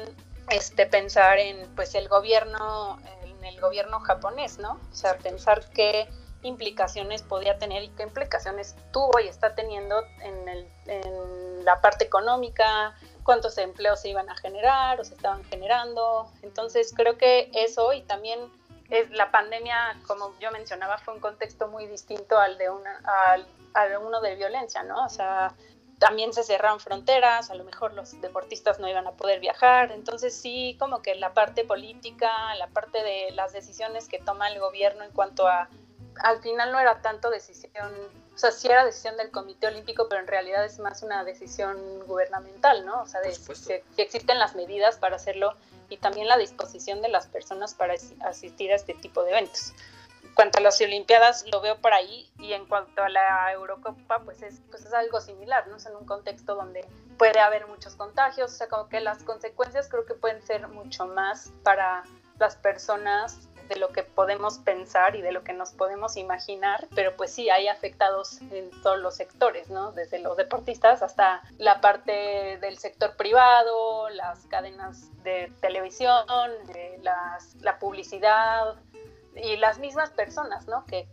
este 0.50 0.86
pensar 0.86 1.38
en 1.38 1.66
pues 1.74 1.94
el 1.94 2.06
gobierno 2.08 2.98
en 3.24 3.44
el 3.46 3.58
gobierno 3.60 4.00
japonés, 4.00 4.58
¿no? 4.58 4.78
O 4.92 4.94
sea, 4.94 5.16
pensar 5.16 5.64
que 5.70 6.06
implicaciones 6.42 7.22
podía 7.22 7.58
tener 7.58 7.82
y 7.82 7.88
qué 7.90 8.02
implicaciones 8.04 8.76
tuvo 8.92 9.20
y 9.20 9.28
está 9.28 9.54
teniendo 9.54 10.02
en, 10.20 10.68
la 11.64 11.80
parte 11.82 12.04
económica, 12.04 12.94
cuántos 13.22 13.58
empleos 13.58 14.00
se 14.00 14.08
iban 14.08 14.30
a 14.30 14.36
generar 14.36 14.98
o 14.98 15.04
se 15.04 15.14
estaban 15.14 15.44
generando. 15.44 16.32
Entonces 16.42 16.92
creo 16.96 17.18
que 17.18 17.50
eso 17.52 17.92
y 17.92 18.00
también 18.02 18.40
es 18.88 19.10
la 19.10 19.30
pandemia, 19.30 20.00
como 20.06 20.34
yo 20.40 20.50
mencionaba, 20.50 20.96
fue 20.98 21.14
un 21.14 21.20
contexto 21.20 21.68
muy 21.68 21.86
distinto 21.86 22.38
al 22.38 22.56
de 22.56 22.70
una, 22.70 23.00
al 23.74 23.98
uno 23.98 24.20
de 24.20 24.36
violencia, 24.36 24.82
¿no? 24.82 25.04
O 25.04 25.08
sea, 25.10 25.54
también 26.00 26.32
se 26.32 26.42
cerraron 26.42 26.80
fronteras, 26.80 27.50
a 27.50 27.54
lo 27.54 27.62
mejor 27.62 27.92
los 27.92 28.18
deportistas 28.22 28.80
no 28.80 28.88
iban 28.88 29.06
a 29.06 29.12
poder 29.12 29.38
viajar, 29.38 29.92
entonces 29.92 30.34
sí, 30.34 30.74
como 30.80 31.02
que 31.02 31.14
la 31.14 31.34
parte 31.34 31.62
política, 31.62 32.54
la 32.56 32.68
parte 32.68 33.02
de 33.02 33.30
las 33.32 33.52
decisiones 33.52 34.08
que 34.08 34.18
toma 34.18 34.48
el 34.48 34.58
gobierno 34.58 35.04
en 35.04 35.12
cuanto 35.12 35.46
a 35.46 35.68
al 36.16 36.40
final 36.40 36.72
no 36.72 36.78
era 36.78 37.00
tanto 37.02 37.30
decisión, 37.30 37.92
o 38.34 38.38
sea, 38.38 38.50
sí 38.50 38.68
era 38.68 38.84
decisión 38.84 39.16
del 39.16 39.30
Comité 39.30 39.66
Olímpico, 39.66 40.08
pero 40.08 40.20
en 40.20 40.26
realidad 40.26 40.64
es 40.64 40.78
más 40.78 41.02
una 41.02 41.24
decisión 41.24 42.00
gubernamental, 42.06 42.84
¿no? 42.84 43.02
O 43.02 43.06
sea, 43.06 43.20
de 43.20 43.32
que, 43.96 44.02
existen 44.02 44.38
las 44.38 44.54
medidas 44.54 44.96
para 44.96 45.16
hacerlo 45.16 45.54
y 45.88 45.96
también 45.96 46.28
la 46.28 46.36
disposición 46.36 47.02
de 47.02 47.08
las 47.08 47.26
personas 47.26 47.74
para 47.74 47.94
asistir 48.20 48.72
a 48.72 48.76
este 48.76 48.94
tipo 48.94 49.24
de 49.24 49.32
eventos. 49.32 49.72
cuanto 50.34 50.58
a 50.58 50.60
las 50.60 50.80
Olimpiadas 50.80 51.44
lo 51.50 51.60
veo 51.60 51.76
por 51.80 51.92
ahí 51.92 52.30
y 52.38 52.52
en 52.52 52.66
cuanto 52.66 53.02
a 53.02 53.08
la 53.08 53.52
Eurocopa 53.52 54.20
pues 54.24 54.42
es, 54.42 54.60
pues 54.70 54.84
es 54.84 54.92
algo 54.92 55.20
similar, 55.20 55.66
¿no? 55.68 55.76
Es 55.76 55.86
en 55.86 55.96
un 55.96 56.06
contexto 56.06 56.54
donde 56.54 56.86
puede 57.18 57.40
haber 57.40 57.66
muchos 57.66 57.96
contagios, 57.96 58.52
o 58.52 58.54
sea, 58.54 58.68
como 58.68 58.88
que 58.88 59.00
las 59.00 59.22
consecuencias 59.24 59.88
creo 59.88 60.06
que 60.06 60.14
pueden 60.14 60.40
ser 60.42 60.68
mucho 60.68 61.06
más 61.06 61.52
para 61.62 62.04
las 62.38 62.56
personas 62.56 63.49
de 63.70 63.76
lo 63.76 63.90
que 63.90 64.02
podemos 64.02 64.58
pensar 64.58 65.14
y 65.14 65.22
de 65.22 65.30
lo 65.30 65.44
que 65.44 65.52
nos 65.52 65.70
podemos 65.70 66.16
imaginar, 66.16 66.88
pero 66.94 67.16
pues 67.16 67.32
sí, 67.32 67.48
hay 67.50 67.68
afectados 67.68 68.40
en 68.50 68.70
todos 68.82 68.98
los 68.98 69.14
sectores, 69.14 69.70
¿no? 69.70 69.92
Desde 69.92 70.18
los 70.18 70.36
deportistas 70.36 71.02
hasta 71.02 71.40
la 71.56 71.80
parte 71.80 72.58
del 72.60 72.78
sector 72.78 73.16
privado, 73.16 74.10
las 74.10 74.44
cadenas 74.46 75.08
de 75.22 75.52
televisión, 75.60 76.26
las, 77.02 77.54
la 77.60 77.78
publicidad 77.78 78.74
y 79.36 79.56
las 79.56 79.78
mismas 79.78 80.10
personas, 80.10 80.66
¿no? 80.66 80.84
Que 80.86 81.08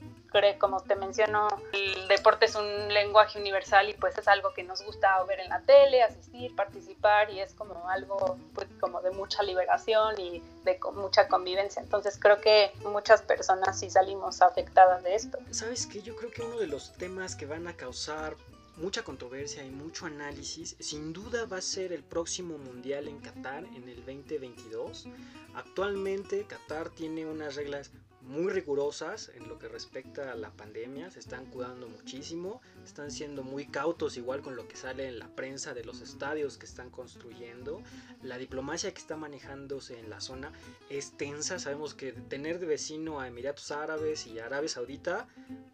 como 0.60 0.82
te 0.82 0.96
menciono, 0.96 1.48
el 1.74 2.08
deporte 2.08 2.46
es 2.46 2.56
un 2.56 2.94
lenguaje 2.94 3.40
universal 3.40 3.90
y 3.90 3.94
pues 3.94 4.18
es 4.18 4.28
algo 4.28 4.54
que 4.54 4.64
nos 4.64 4.84
gusta 4.84 5.24
ver 5.24 5.40
en 5.40 5.50
la 5.50 5.62
tele, 5.62 6.04
asistir, 6.04 6.56
participar 6.56 7.30
y 7.30 7.40
es 7.40 7.54
como 7.54 7.90
algo 7.90 8.38
pues 8.54 8.68
como 8.80 9.02
de 9.02 9.12
mucha 9.12 9.44
liberación 9.44 10.20
y 10.20 10.42
de 10.64 10.80
mucha 10.94 11.28
convivencia. 11.28 11.82
Entonces 11.82 12.18
creo 12.20 12.40
que 12.40 12.72
muchas 12.86 13.22
personas 13.22 13.80
sí 13.80 13.90
salimos 13.90 14.42
afectadas 14.42 15.04
de 15.04 15.16
esto. 15.16 15.40
¿Sabes 15.52 15.88
qué? 15.88 16.02
Yo 16.02 16.16
creo 16.16 16.32
que 16.32 16.42
uno 16.42 16.58
de 16.58 16.68
los 16.68 16.94
temas 16.94 17.36
que 17.36 17.46
van 17.46 17.68
a 17.68 17.74
causar 17.74 18.36
mucha 18.78 19.04
controversia 19.04 19.64
y 19.64 19.72
mucho 19.72 20.06
análisis, 20.06 20.76
sin 20.80 21.12
duda 21.12 21.46
va 21.46 21.58
a 21.58 21.62
ser 21.62 21.92
el 21.92 22.04
próximo 22.04 22.58
Mundial 22.58 23.08
en 23.08 23.20
Qatar 23.20 23.64
en 23.64 23.90
el 23.90 24.06
2022. 24.06 25.08
Actualmente 25.56 26.46
Qatar 26.46 26.90
tiene 26.90 27.26
unas 27.26 27.56
reglas 27.56 27.92
muy 28.28 28.52
rigurosas 28.52 29.32
en 29.36 29.48
lo 29.48 29.58
que 29.58 29.70
respecta 29.70 30.32
a 30.32 30.36
la 30.36 30.52
pandemia, 30.52 31.10
se 31.10 31.20
están 31.20 31.46
cuidando 31.46 31.88
muchísimo, 31.88 32.62
están 32.84 33.10
siendo 33.10 33.42
muy 33.42 33.66
cautos 33.68 34.18
igual 34.18 34.42
con 34.42 34.56
lo 34.56 34.68
que 34.68 34.76
sale 34.76 35.08
en 35.08 35.18
la 35.18 35.30
prensa 35.30 35.74
de 35.74 35.86
los 35.86 36.02
estadios 36.02 36.58
que 36.58 36.66
están 36.66 36.90
construyendo, 36.90 37.82
la 38.22 38.38
diplomacia 38.38 38.94
que 38.94 39.00
está 39.00 39.16
manejándose 39.16 39.98
en 40.00 40.10
la 40.10 40.20
zona 40.20 40.52
es 40.90 41.12
tensa, 41.18 41.58
sabemos 41.58 41.94
que 41.94 42.12
tener 42.12 42.60
de 42.60 42.66
vecino 42.66 43.22
a 43.22 43.28
Emiratos 43.28 43.72
Árabes 43.72 44.28
y 44.28 44.40
Arabia 44.40 44.70
Saudita 44.70 45.28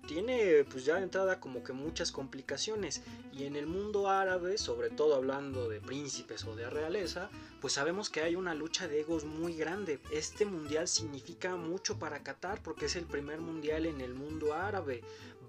tiene 0.08 0.66
pues 0.70 0.86
ya 0.86 0.98
de 0.98 1.04
entrada 1.04 1.40
como 1.40 1.64
que 1.64 1.74
muchas 1.74 2.12
complicaciones. 2.12 3.02
Y 3.32 3.46
en 3.46 3.56
el 3.56 3.66
mundo 3.66 4.10
árabe, 4.10 4.58
sobre 4.58 4.90
todo 4.90 5.16
hablando 5.16 5.70
de 5.70 5.80
príncipes 5.80 6.44
o 6.44 6.56
de 6.56 6.70
realeza, 6.70 7.30
pues 7.62 7.74
sabemos 7.74 8.10
que 8.10 8.22
hay 8.22 8.36
una 8.36 8.54
lucha 8.54 8.88
de 8.88 9.00
egos 9.00 9.24
muy 9.24 9.56
grande. 9.56 10.00
Este 10.12 10.46
mundial 10.46 10.88
significa 10.88 11.56
mucho 11.56 11.98
para 11.98 12.22
Qatar 12.22 12.43
porque 12.64 12.86
es 12.86 12.96
el 12.96 13.06
primer 13.06 13.40
mundial 13.40 13.86
en 13.86 14.02
el 14.02 14.14
mundo 14.14 14.54
árabe. 14.54 15.02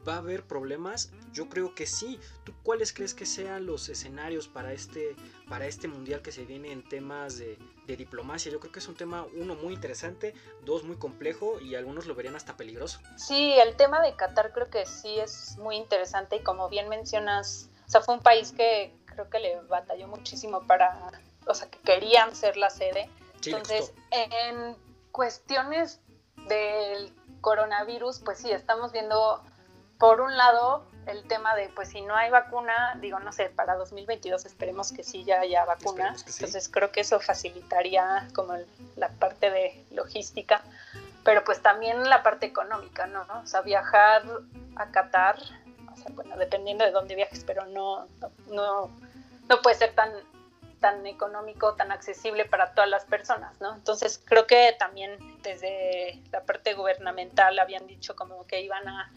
¿Va 0.06 0.16
a 0.16 0.18
haber 0.18 0.42
problemas? 0.42 1.12
Yo 1.32 1.48
creo 1.48 1.74
que 1.74 1.86
sí. 1.86 2.20
¿Tú 2.44 2.52
cuáles 2.62 2.92
crees 2.92 3.14
que 3.14 3.24
sean 3.24 3.64
los 3.64 3.88
escenarios 3.88 4.48
para 4.48 4.72
este, 4.72 5.16
para 5.48 5.66
este 5.66 5.88
mundial 5.88 6.20
que 6.20 6.30
se 6.30 6.44
viene 6.44 6.72
en 6.72 6.86
temas 6.86 7.38
de, 7.38 7.58
de 7.86 7.96
diplomacia? 7.96 8.52
Yo 8.52 8.60
creo 8.60 8.70
que 8.70 8.80
es 8.80 8.88
un 8.88 8.96
tema, 8.96 9.26
uno, 9.34 9.54
muy 9.54 9.72
interesante, 9.72 10.34
dos, 10.62 10.84
muy 10.84 10.96
complejo 10.96 11.58
y 11.58 11.74
algunos 11.74 12.06
lo 12.06 12.14
verían 12.14 12.36
hasta 12.36 12.54
peligroso. 12.56 13.00
Sí, 13.16 13.54
el 13.54 13.76
tema 13.76 14.02
de 14.02 14.14
Qatar 14.14 14.52
creo 14.52 14.68
que 14.68 14.84
sí 14.84 15.18
es 15.18 15.56
muy 15.56 15.76
interesante 15.76 16.36
y 16.36 16.42
como 16.42 16.68
bien 16.68 16.90
mencionas, 16.90 17.70
o 17.86 17.90
sea, 17.90 18.02
fue 18.02 18.14
un 18.14 18.20
país 18.20 18.52
que 18.52 18.94
creo 19.06 19.30
que 19.30 19.38
le 19.38 19.60
batalló 19.62 20.06
muchísimo 20.06 20.66
para 20.66 21.10
o 21.46 21.54
sea, 21.54 21.68
que 21.68 21.78
querían 21.80 22.34
ser 22.34 22.56
la 22.56 22.70
sede. 22.70 23.08
Entonces, 23.44 23.92
en 24.10 24.76
cuestiones 25.12 26.00
del 26.48 27.12
coronavirus, 27.40 28.20
pues 28.20 28.38
sí, 28.38 28.50
estamos 28.50 28.92
viendo, 28.92 29.42
por 29.98 30.20
un 30.20 30.36
lado, 30.36 30.86
el 31.06 31.26
tema 31.28 31.54
de, 31.54 31.68
pues 31.68 31.90
si 31.90 32.00
no 32.00 32.16
hay 32.16 32.30
vacuna, 32.30 32.96
digo, 33.00 33.18
no 33.20 33.32
sé, 33.32 33.50
para 33.50 33.74
2022 33.76 34.46
esperemos 34.46 34.92
que 34.92 35.04
sí 35.04 35.24
ya 35.24 35.40
haya 35.40 35.64
vacuna. 35.64 36.16
Entonces 36.26 36.68
creo 36.68 36.90
que 36.90 37.00
eso 37.00 37.20
facilitaría 37.20 38.26
como 38.34 38.54
la 38.96 39.08
parte 39.10 39.50
de 39.50 39.84
logística, 39.90 40.62
pero 41.22 41.44
pues 41.44 41.60
también 41.60 42.08
la 42.08 42.22
parte 42.22 42.46
económica, 42.46 43.06
¿no? 43.06 43.26
O 43.42 43.46
sea, 43.46 43.60
viajar 43.60 44.22
a 44.76 44.86
Qatar, 44.86 45.36
o 45.92 45.96
sea, 45.96 46.06
bueno, 46.14 46.36
dependiendo 46.36 46.84
de 46.84 46.90
dónde 46.90 47.14
viajes, 47.14 47.44
pero 47.44 47.66
no, 47.66 48.06
no, 48.50 48.90
no 49.48 49.62
puede 49.62 49.76
ser 49.76 49.94
tan 49.94 50.10
tan 50.84 51.06
económico, 51.06 51.72
tan 51.76 51.92
accesible 51.92 52.44
para 52.44 52.74
todas 52.74 52.90
las 52.90 53.06
personas, 53.06 53.58
¿no? 53.58 53.74
Entonces 53.74 54.20
creo 54.22 54.46
que 54.46 54.76
también 54.78 55.16
desde 55.42 56.20
la 56.30 56.42
parte 56.42 56.74
gubernamental 56.74 57.58
habían 57.58 57.86
dicho 57.86 58.14
como 58.14 58.46
que 58.46 58.60
iban 58.60 58.86
a 58.86 59.10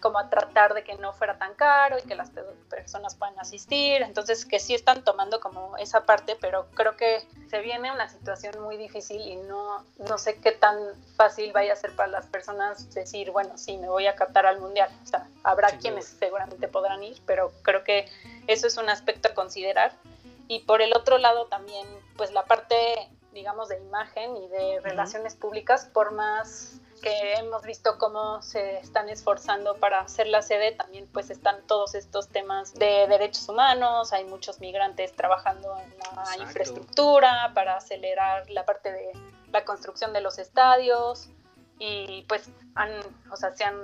como 0.00 0.18
a 0.18 0.28
tratar 0.28 0.74
de 0.74 0.82
que 0.82 0.96
no 0.96 1.12
fuera 1.12 1.38
tan 1.38 1.54
caro 1.54 1.98
y 1.98 2.02
que 2.02 2.16
las 2.16 2.30
personas 2.68 3.14
puedan 3.14 3.38
asistir, 3.38 4.02
entonces 4.02 4.44
que 4.44 4.58
sí 4.58 4.74
están 4.74 5.02
tomando 5.04 5.38
como 5.40 5.78
esa 5.78 6.04
parte, 6.04 6.36
pero 6.40 6.66
creo 6.74 6.96
que 6.96 7.26
se 7.48 7.60
viene 7.60 7.92
una 7.92 8.08
situación 8.08 8.60
muy 8.60 8.76
difícil 8.76 9.20
y 9.20 9.36
no, 9.36 9.82
no 9.96 10.18
sé 10.18 10.40
qué 10.40 10.50
tan 10.50 10.76
fácil 11.16 11.52
vaya 11.52 11.72
a 11.74 11.76
ser 11.76 11.94
para 11.94 12.08
las 12.08 12.26
personas 12.26 12.92
decir, 12.92 13.30
bueno, 13.30 13.56
sí, 13.56 13.78
me 13.78 13.88
voy 13.88 14.08
a 14.08 14.16
captar 14.16 14.46
al 14.46 14.60
mundial, 14.60 14.90
o 15.04 15.06
sea, 15.06 15.28
habrá 15.44 15.68
quienes 15.78 16.06
seguramente 16.06 16.66
podrán 16.68 17.02
ir, 17.04 17.22
pero 17.24 17.52
creo 17.62 17.84
que 17.84 18.06
eso 18.48 18.66
es 18.66 18.76
un 18.76 18.90
aspecto 18.90 19.28
a 19.28 19.34
considerar 19.34 19.92
y 20.48 20.60
por 20.60 20.82
el 20.82 20.94
otro 20.94 21.18
lado 21.18 21.46
también 21.46 21.86
pues 22.16 22.32
la 22.32 22.44
parte 22.44 22.76
digamos 23.32 23.68
de 23.68 23.78
imagen 23.80 24.36
y 24.36 24.48
de 24.48 24.80
relaciones 24.80 25.34
públicas 25.34 25.90
por 25.92 26.12
más 26.12 26.80
que 27.04 27.34
hemos 27.34 27.62
visto 27.64 27.98
cómo 27.98 28.40
se 28.40 28.78
están 28.78 29.10
esforzando 29.10 29.76
para 29.76 30.00
hacer 30.00 30.26
la 30.26 30.40
sede, 30.40 30.72
también 30.72 31.06
pues 31.12 31.28
están 31.28 31.60
todos 31.66 31.94
estos 31.94 32.28
temas 32.28 32.72
de 32.72 33.06
derechos 33.08 33.46
humanos, 33.46 34.14
hay 34.14 34.24
muchos 34.24 34.58
migrantes 34.60 35.12
trabajando 35.12 35.76
en 35.80 35.94
la 35.98 36.42
infraestructura 36.42 37.52
para 37.54 37.76
acelerar 37.76 38.48
la 38.48 38.64
parte 38.64 38.90
de 38.90 39.12
la 39.52 39.66
construcción 39.66 40.14
de 40.14 40.22
los 40.22 40.38
estadios 40.38 41.28
y 41.78 42.24
pues 42.26 42.48
han, 42.74 42.90
o 43.30 43.36
sea, 43.36 43.54
se 43.54 43.64
han 43.64 43.76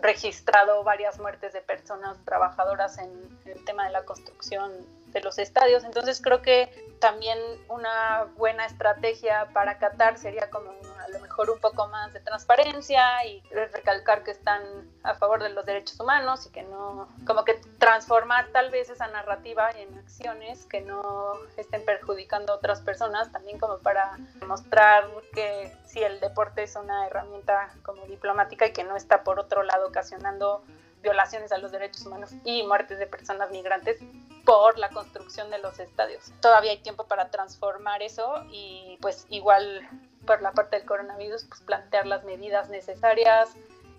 registrado 0.00 0.82
varias 0.84 1.18
muertes 1.18 1.52
de 1.52 1.60
personas 1.60 2.18
trabajadoras 2.24 2.98
en 2.98 3.10
el 3.46 3.64
tema 3.64 3.86
de 3.86 3.92
la 3.92 4.04
construcción 4.04 4.72
de 5.08 5.20
los 5.20 5.38
estadios. 5.38 5.84
Entonces 5.84 6.20
creo 6.20 6.42
que 6.42 6.68
también 6.98 7.38
una 7.68 8.26
buena 8.36 8.66
estrategia 8.66 9.48
para 9.52 9.78
Qatar 9.78 10.18
sería 10.18 10.50
como 10.50 10.72
a 11.04 11.08
lo 11.08 11.20
mejor 11.20 11.50
un 11.50 11.58
poco 11.58 11.88
más 11.88 12.12
de 12.12 12.20
transparencia 12.20 13.24
y 13.26 13.42
recalcar 13.50 14.24
que 14.24 14.30
están 14.30 14.62
a 15.02 15.14
favor 15.14 15.42
de 15.42 15.50
los 15.50 15.64
derechos 15.66 15.98
humanos 16.00 16.46
y 16.46 16.50
que 16.50 16.62
no, 16.62 17.08
como 17.26 17.44
que 17.44 17.54
transformar 17.78 18.48
tal 18.52 18.70
vez 18.70 18.88
esa 18.88 19.06
narrativa 19.08 19.70
en 19.70 19.96
acciones 19.98 20.64
que 20.66 20.80
no 20.80 21.34
estén 21.56 21.84
perjudicando 21.84 22.52
a 22.52 22.56
otras 22.56 22.80
personas, 22.80 23.30
también 23.32 23.58
como 23.58 23.78
para 23.78 24.18
mostrar 24.46 25.04
que 25.32 25.76
si 25.86 26.02
el 26.02 26.20
deporte 26.20 26.62
es 26.62 26.76
una 26.76 27.06
herramienta 27.06 27.74
como 27.82 28.06
diplomática 28.06 28.66
y 28.66 28.72
que 28.72 28.84
no 28.84 28.96
está 28.96 29.22
por 29.24 29.38
otro 29.38 29.62
lado 29.62 29.88
ocasionando 29.88 30.64
violaciones 31.02 31.52
a 31.52 31.58
los 31.58 31.70
derechos 31.70 32.06
humanos 32.06 32.30
y 32.44 32.62
muertes 32.62 32.98
de 32.98 33.06
personas 33.06 33.50
migrantes 33.50 33.98
por 34.44 34.78
la 34.78 34.88
construcción 34.90 35.50
de 35.50 35.58
los 35.58 35.78
estadios. 35.78 36.32
Todavía 36.40 36.72
hay 36.72 36.78
tiempo 36.78 37.04
para 37.04 37.30
transformar 37.30 38.02
eso 38.02 38.44
y 38.50 38.98
pues 39.00 39.26
igual 39.30 39.88
por 40.26 40.42
la 40.42 40.52
parte 40.52 40.76
del 40.76 40.86
coronavirus 40.86 41.44
pues 41.44 41.60
plantear 41.60 42.06
las 42.06 42.24
medidas 42.24 42.68
necesarias 42.68 43.50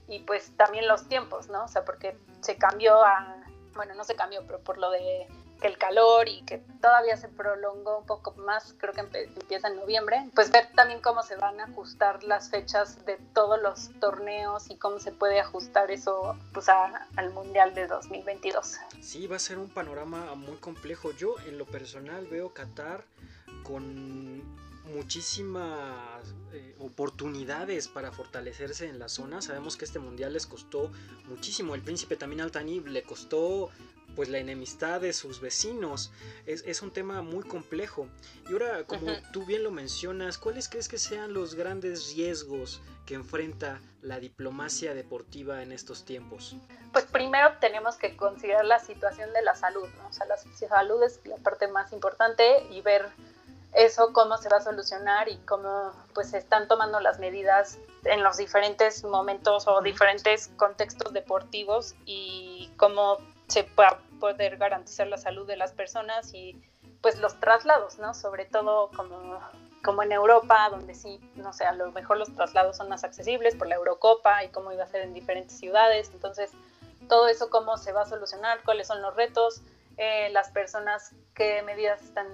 y 0.07 0.19
pues 0.19 0.51
también 0.57 0.87
los 0.87 1.07
tiempos, 1.07 1.49
¿no? 1.49 1.65
O 1.65 1.67
sea, 1.67 1.83
porque 1.85 2.17
se 2.41 2.57
cambió 2.57 3.03
a, 3.03 3.37
bueno, 3.73 3.95
no 3.95 4.03
se 4.03 4.15
cambió, 4.15 4.45
pero 4.45 4.59
por 4.59 4.77
lo 4.77 4.91
de 4.91 5.27
que 5.61 5.67
el 5.67 5.77
calor 5.77 6.27
y 6.27 6.43
que 6.43 6.59
todavía 6.81 7.17
se 7.17 7.29
prolongó 7.29 7.99
un 7.99 8.05
poco 8.05 8.33
más, 8.33 8.75
creo 8.77 8.93
que 8.93 9.01
empieza 9.01 9.69
en 9.69 9.77
noviembre, 9.77 10.29
pues 10.35 10.51
ver 10.51 10.69
también 10.75 11.01
cómo 11.01 11.23
se 11.23 11.35
van 11.37 11.59
a 11.59 11.65
ajustar 11.65 12.23
las 12.23 12.49
fechas 12.49 13.05
de 13.05 13.17
todos 13.33 13.61
los 13.61 13.89
torneos 13.99 14.69
y 14.69 14.77
cómo 14.77 14.99
se 14.99 15.11
puede 15.11 15.39
ajustar 15.39 15.91
eso 15.91 16.37
pues 16.53 16.67
al 16.69 17.31
Mundial 17.31 17.73
de 17.73 17.87
2022. 17.87 18.75
Sí, 19.01 19.27
va 19.27 19.37
a 19.37 19.39
ser 19.39 19.57
un 19.57 19.69
panorama 19.69 20.35
muy 20.35 20.57
complejo. 20.57 21.11
Yo 21.11 21.35
en 21.47 21.57
lo 21.57 21.65
personal 21.65 22.27
veo 22.27 22.53
Qatar 22.53 23.05
con 23.63 24.43
muchísimas 24.93 26.33
eh, 26.53 26.75
oportunidades 26.79 27.87
para 27.87 28.11
fortalecerse 28.11 28.87
en 28.87 28.99
la 28.99 29.09
zona. 29.09 29.41
Sabemos 29.41 29.77
que 29.77 29.85
este 29.85 29.99
mundial 29.99 30.33
les 30.33 30.47
costó 30.47 30.91
muchísimo. 31.27 31.75
El 31.75 31.81
príncipe 31.81 32.15
también 32.15 32.41
Altani 32.41 32.79
le 32.81 33.03
costó 33.03 33.71
pues 34.15 34.29
la 34.29 34.37
enemistad 34.37 35.01
de 35.01 35.13
sus 35.13 35.41
vecinos. 35.41 36.11
Es, 36.45 36.81
un 36.81 36.91
tema 36.91 37.21
muy 37.21 37.43
complejo. 37.43 38.07
Y 38.49 38.53
ahora, 38.53 38.85
como 38.85 39.11
tú 39.33 39.45
bien 39.45 39.63
lo 39.63 39.71
mencionas, 39.71 40.37
¿cuáles 40.37 40.69
crees 40.69 40.87
que 40.87 40.97
sean 40.97 41.33
los 41.33 41.55
grandes 41.55 42.13
riesgos 42.15 42.81
que 43.05 43.15
enfrenta 43.15 43.81
la 44.01 44.19
diplomacia 44.19 44.93
deportiva 44.93 45.61
en 45.63 45.71
estos 45.71 46.05
tiempos? 46.05 46.55
Pues 46.93 47.05
primero 47.05 47.53
tenemos 47.59 47.97
que 47.97 48.15
considerar 48.15 48.65
la 48.65 48.79
situación 48.79 49.33
de 49.33 49.41
la 49.41 49.55
salud, 49.55 49.87
¿no? 49.97 50.07
O 50.07 50.13
sea, 50.13 50.25
la 50.27 50.37
salud 50.37 51.03
es 51.03 51.19
la 51.25 51.37
parte 51.37 51.67
más 51.67 51.91
importante 51.91 52.63
y 52.71 52.81
ver 52.81 53.09
eso 53.75 54.13
cómo 54.13 54.37
se 54.37 54.49
va 54.49 54.57
a 54.57 54.61
solucionar 54.61 55.27
y 55.27 55.37
cómo 55.39 55.91
pues 56.13 56.29
se 56.29 56.37
están 56.37 56.67
tomando 56.67 56.99
las 57.01 57.19
medidas 57.19 57.77
en 58.05 58.23
los 58.23 58.37
diferentes 58.37 59.03
momentos 59.03 59.67
o 59.67 59.81
diferentes 59.81 60.47
contextos 60.55 61.11
deportivos 61.11 61.93
y 62.05 62.71
cómo 62.77 63.17
se 63.47 63.63
va 63.77 63.87
a 63.87 63.99
poder 64.19 64.57
garantizar 64.57 65.07
la 65.07 65.17
salud 65.17 65.45
de 65.45 65.57
las 65.57 65.73
personas 65.73 66.33
y 66.33 66.61
pues 67.01 67.19
los 67.19 67.39
traslados, 67.39 67.99
¿no? 67.99 68.13
Sobre 68.13 68.45
todo 68.45 68.89
como, 68.95 69.39
como 69.83 70.03
en 70.03 70.13
Europa, 70.13 70.69
donde 70.71 70.95
sí, 70.95 71.19
no 71.35 71.51
sé, 71.51 71.65
a 71.65 71.73
lo 71.73 71.91
mejor 71.91 72.17
los 72.17 72.33
traslados 72.33 72.77
son 72.77 72.89
más 72.89 73.03
accesibles 73.03 73.55
por 73.55 73.67
la 73.67 73.75
Eurocopa 73.75 74.43
y 74.43 74.49
cómo 74.49 74.71
iba 74.71 74.85
a 74.85 74.87
ser 74.87 75.01
en 75.01 75.13
diferentes 75.13 75.59
ciudades. 75.59 76.09
Entonces, 76.13 76.51
todo 77.09 77.27
eso, 77.27 77.49
cómo 77.49 77.77
se 77.77 77.91
va 77.91 78.03
a 78.03 78.05
solucionar, 78.05 78.63
cuáles 78.63 78.87
son 78.87 79.01
los 79.01 79.15
retos, 79.15 79.61
eh, 79.97 80.29
las 80.31 80.49
personas, 80.49 81.13
qué 81.35 81.61
medidas 81.61 82.01
están 82.01 82.27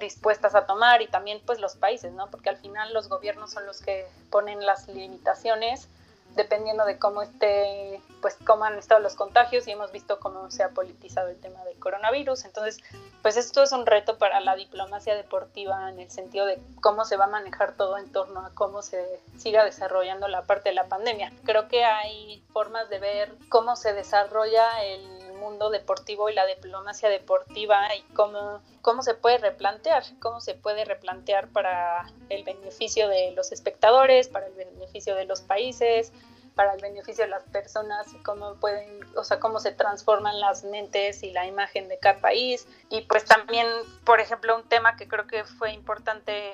dispuestas 0.00 0.54
a 0.54 0.66
tomar 0.66 1.02
y 1.02 1.08
también 1.08 1.40
pues 1.44 1.60
los 1.60 1.76
países, 1.76 2.12
¿no? 2.12 2.30
Porque 2.30 2.48
al 2.48 2.56
final 2.56 2.92
los 2.92 3.08
gobiernos 3.08 3.52
son 3.52 3.66
los 3.66 3.80
que 3.80 4.06
ponen 4.30 4.64
las 4.64 4.88
limitaciones 4.88 5.88
dependiendo 6.34 6.84
de 6.84 6.98
cómo 6.98 7.22
esté, 7.22 8.00
pues 8.20 8.36
cómo 8.44 8.64
han 8.64 8.78
estado 8.78 9.00
los 9.00 9.14
contagios 9.14 9.66
y 9.68 9.70
hemos 9.70 9.92
visto 9.92 10.18
cómo 10.18 10.50
se 10.50 10.62
ha 10.62 10.70
politizado 10.70 11.28
el 11.28 11.40
tema 11.40 11.62
del 11.64 11.78
coronavirus. 11.78 12.44
Entonces, 12.44 12.82
pues 13.22 13.36
esto 13.36 13.62
es 13.62 13.72
un 13.72 13.86
reto 13.86 14.18
para 14.18 14.40
la 14.40 14.56
diplomacia 14.56 15.14
deportiva 15.14 15.88
en 15.90 16.00
el 16.00 16.10
sentido 16.10 16.46
de 16.46 16.60
cómo 16.80 17.04
se 17.04 17.16
va 17.16 17.24
a 17.24 17.28
manejar 17.28 17.76
todo 17.76 17.98
en 17.98 18.10
torno 18.10 18.40
a 18.40 18.50
cómo 18.54 18.82
se 18.82 19.20
siga 19.38 19.64
desarrollando 19.64 20.28
la 20.28 20.42
parte 20.42 20.70
de 20.70 20.74
la 20.74 20.88
pandemia. 20.88 21.32
Creo 21.44 21.68
que 21.68 21.84
hay 21.84 22.42
formas 22.52 22.88
de 22.88 22.98
ver 22.98 23.34
cómo 23.48 23.76
se 23.76 23.92
desarrolla 23.92 24.84
el 24.84 25.23
mundo 25.34 25.70
deportivo 25.70 26.28
y 26.28 26.34
la 26.34 26.46
diplomacia 26.46 27.08
deportiva 27.08 27.94
y 27.94 28.02
cómo, 28.14 28.62
cómo 28.82 29.02
se 29.02 29.14
puede 29.14 29.38
replantear, 29.38 30.04
cómo 30.20 30.40
se 30.40 30.54
puede 30.54 30.84
replantear 30.84 31.48
para 31.48 32.06
el 32.28 32.44
beneficio 32.44 33.08
de 33.08 33.32
los 33.32 33.52
espectadores, 33.52 34.28
para 34.28 34.46
el 34.46 34.54
beneficio 34.54 35.14
de 35.14 35.24
los 35.24 35.42
países, 35.42 36.12
para 36.54 36.74
el 36.74 36.80
beneficio 36.80 37.24
de 37.24 37.30
las 37.30 37.42
personas, 37.44 38.06
cómo 38.24 38.54
pueden, 38.54 39.00
o 39.16 39.24
sea, 39.24 39.40
cómo 39.40 39.58
se 39.58 39.72
transforman 39.72 40.38
las 40.40 40.64
mentes 40.64 41.22
y 41.22 41.30
la 41.30 41.46
imagen 41.46 41.88
de 41.88 41.98
cada 41.98 42.20
país. 42.20 42.66
Y 42.90 43.02
pues 43.02 43.24
también, 43.24 43.66
por 44.04 44.20
ejemplo, 44.20 44.56
un 44.56 44.68
tema 44.68 44.96
que 44.96 45.08
creo 45.08 45.26
que 45.26 45.44
fue 45.44 45.72
importante 45.72 46.52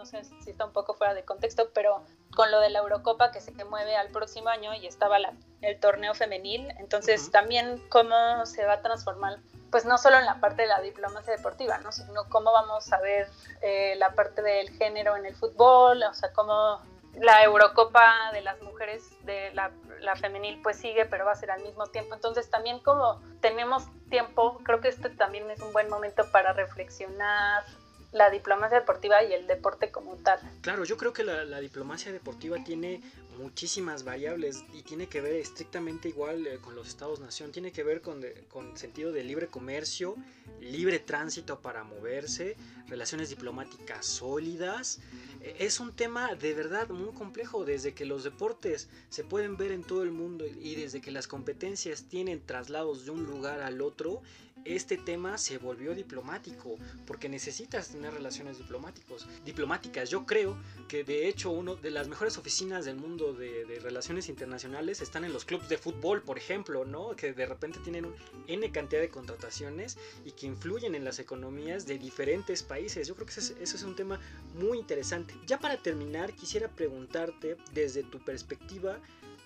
no 0.00 0.06
sé 0.06 0.24
si 0.24 0.50
está 0.50 0.64
un 0.64 0.72
poco 0.72 0.94
fuera 0.94 1.12
de 1.12 1.26
contexto, 1.26 1.68
pero 1.74 2.02
con 2.34 2.50
lo 2.50 2.58
de 2.60 2.70
la 2.70 2.78
Eurocopa 2.78 3.30
que 3.32 3.40
se 3.42 3.52
mueve 3.66 3.96
al 3.96 4.08
próximo 4.08 4.48
año 4.48 4.72
y 4.72 4.86
estaba 4.86 5.18
el 5.60 5.78
torneo 5.78 6.14
femenil, 6.14 6.72
entonces 6.78 7.30
también 7.30 7.86
cómo 7.90 8.46
se 8.46 8.64
va 8.64 8.74
a 8.74 8.80
transformar, 8.80 9.40
pues 9.70 9.84
no 9.84 9.98
solo 9.98 10.16
en 10.16 10.24
la 10.24 10.40
parte 10.40 10.62
de 10.62 10.68
la 10.68 10.80
diplomacia 10.80 11.36
deportiva, 11.36 11.76
¿no? 11.78 11.92
sino 11.92 12.26
cómo 12.30 12.50
vamos 12.50 12.90
a 12.94 13.00
ver 13.02 13.28
eh, 13.60 13.94
la 13.96 14.14
parte 14.14 14.40
del 14.40 14.70
género 14.70 15.16
en 15.16 15.26
el 15.26 15.36
fútbol, 15.36 16.02
o 16.02 16.14
sea, 16.14 16.32
cómo 16.32 16.80
la 17.18 17.44
Eurocopa 17.44 18.30
de 18.32 18.40
las 18.40 18.62
mujeres 18.62 19.02
de 19.26 19.52
la, 19.52 19.70
la, 20.00 20.16
femenil 20.16 20.62
pues 20.62 20.78
sigue, 20.78 21.04
pero 21.04 21.26
va 21.26 21.32
a 21.32 21.34
ser 21.34 21.50
al 21.50 21.60
mismo 21.60 21.84
tiempo. 21.88 22.14
Entonces 22.14 22.48
también 22.48 22.78
como 22.78 23.20
tenemos 23.42 23.82
tiempo, 24.08 24.60
creo 24.62 24.80
que 24.80 24.88
este 24.88 25.10
también 25.10 25.50
es 25.50 25.60
un 25.60 25.72
buen 25.72 25.90
momento 25.90 26.22
para 26.30 26.52
reflexionar 26.52 27.64
la 28.12 28.30
diplomacia 28.30 28.80
deportiva 28.80 29.22
y 29.22 29.32
el 29.32 29.46
deporte 29.46 29.90
como 29.90 30.16
tal. 30.16 30.40
Claro, 30.62 30.84
yo 30.84 30.96
creo 30.96 31.12
que 31.12 31.22
la, 31.22 31.60
diplomacia 31.60 32.12
deportiva 32.12 32.62
tiene 32.64 33.00
muchísimas 33.38 34.04
variables 34.04 34.64
y 34.72 34.82
tiene 34.82 35.06
que 35.06 35.20
ver 35.20 35.36
estrictamente 35.36 36.08
igual 36.08 36.46
eh, 36.46 36.58
con 36.58 36.74
los 36.74 36.88
estados-nación, 36.88 37.52
tiene 37.52 37.72
que 37.72 37.82
ver 37.82 38.02
con, 38.02 38.22
con 38.48 38.76
sentido 38.76 39.12
de 39.12 39.24
libre 39.24 39.46
comercio, 39.46 40.16
libre 40.60 40.98
tránsito 40.98 41.60
para 41.60 41.84
moverse, 41.84 42.56
relaciones 42.88 43.30
diplomáticas 43.30 44.04
sólidas. 44.04 45.00
E, 45.40 45.56
es 45.60 45.80
un 45.80 45.92
tema 45.92 46.34
de 46.34 46.52
verdad 46.54 46.88
muy 46.88 47.12
complejo 47.14 47.64
desde 47.64 47.94
que 47.94 48.04
los 48.04 48.24
deportes 48.24 48.88
se 49.08 49.24
pueden 49.24 49.56
ver 49.56 49.72
en 49.72 49.84
todo 49.84 50.02
el 50.02 50.10
mundo 50.10 50.44
y 50.46 50.74
desde 50.74 51.00
que 51.00 51.10
las 51.10 51.28
competencias 51.28 52.04
tienen 52.04 52.44
traslados 52.44 53.04
de 53.04 53.12
un 53.12 53.24
lugar 53.24 53.60
al 53.60 53.80
otro 53.80 54.22
este 54.64 54.96
tema 54.96 55.38
se 55.38 55.58
volvió 55.58 55.94
diplomático, 55.94 56.76
porque 57.06 57.28
necesitas 57.28 57.88
tener 57.88 58.12
relaciones 58.12 58.58
diplomáticos, 58.58 59.26
diplomáticas. 59.44 60.10
Yo 60.10 60.26
creo 60.26 60.56
que 60.88 61.04
de 61.04 61.28
hecho 61.28 61.50
una 61.50 61.74
de 61.74 61.90
las 61.90 62.08
mejores 62.08 62.38
oficinas 62.38 62.84
del 62.84 62.96
mundo 62.96 63.32
de, 63.32 63.78
relaciones 63.82 64.28
internacionales 64.28 65.00
están 65.00 65.24
en 65.24 65.32
los 65.32 65.44
clubes 65.44 65.68
de 65.68 65.78
fútbol, 65.78 66.22
por 66.22 66.38
ejemplo, 66.38 66.84
¿no? 66.84 67.16
Que 67.16 67.32
de 67.32 67.46
repente 67.46 67.78
tienen 67.80 68.06
un 68.06 68.14
N 68.46 68.70
cantidad 68.72 69.00
de 69.00 69.08
contrataciones 69.08 69.98
y 70.24 70.32
que 70.32 70.46
influyen 70.46 70.94
en 70.94 71.04
las 71.04 71.18
economías 71.18 71.86
de 71.86 71.98
diferentes 71.98 72.62
países. 72.62 73.08
Yo 73.08 73.14
creo 73.14 73.26
que 73.26 73.40
eso 73.40 73.54
es 73.58 73.82
un 73.82 73.96
tema 73.96 74.20
muy 74.54 74.78
interesante. 74.78 75.34
Ya 75.46 75.58
para 75.58 75.76
terminar, 75.76 76.34
quisiera 76.34 76.68
preguntarte 76.68 77.56
desde 77.72 78.02
tu 78.02 78.18
perspectiva, 78.18 78.98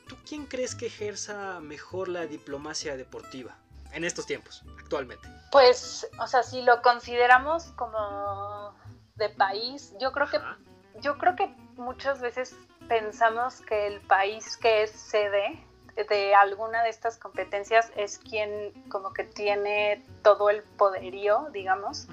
¿tú 0.09 0.17
quién 0.27 0.47
crees 0.47 0.75
que 0.75 0.87
ejerza 0.87 1.61
mejor 1.61 2.09
la 2.09 2.27
diplomacia 2.27 2.97
deportiva? 2.97 3.57
En 3.95 4.05
estos 4.05 4.27
tiempos, 4.27 4.63
actualmente? 4.79 5.29
Pues, 5.51 6.07
o 6.21 6.27
sea, 6.27 6.43
si 6.43 6.63
lo 6.63 6.83
consideramos 6.83 7.65
como 7.77 8.75
de 9.17 9.29
país, 9.31 9.95
yo 10.01 10.13
creo 10.13 10.29
que 10.29 10.41
yo 11.01 11.19
creo 11.19 11.35
que 11.37 11.49
muchas 11.77 12.21
veces 12.21 12.55
pensamos 12.89 13.61
que 13.63 13.87
el 13.87 14.01
país 14.03 14.57
que 14.57 14.85
es 14.85 14.91
sede 14.91 15.65
de 16.09 16.35
alguna 16.35 16.83
de 16.83 16.91
estas 16.91 17.19
competencias 17.19 17.91
es 17.97 18.19
quien 18.19 18.73
como 18.89 19.13
que 19.13 19.25
tiene 19.25 20.05
todo 20.23 20.51
el 20.51 20.63
poderío, 20.63 21.49
digamos, 21.53 22.09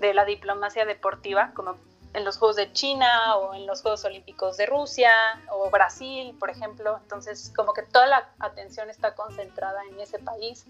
de 0.00 0.12
la 0.12 0.24
diplomacia 0.24 0.84
deportiva, 0.84 1.52
como 1.54 1.76
en 2.14 2.24
los 2.24 2.36
Juegos 2.36 2.56
de 2.56 2.70
China 2.72 3.36
o 3.36 3.54
en 3.54 3.66
los 3.66 3.80
Juegos 3.80 4.04
Olímpicos 4.04 4.58
de 4.58 4.66
Rusia 4.66 5.12
o 5.50 5.70
Brasil, 5.70 6.36
por 6.38 6.50
ejemplo. 6.50 6.98
Entonces, 7.02 7.52
como 7.56 7.72
que 7.72 7.82
toda 7.82 8.06
la 8.06 8.28
atención 8.38 8.90
está 8.90 9.14
concentrada 9.14 9.82
en 9.84 9.98
ese 9.98 10.18
país 10.18 10.66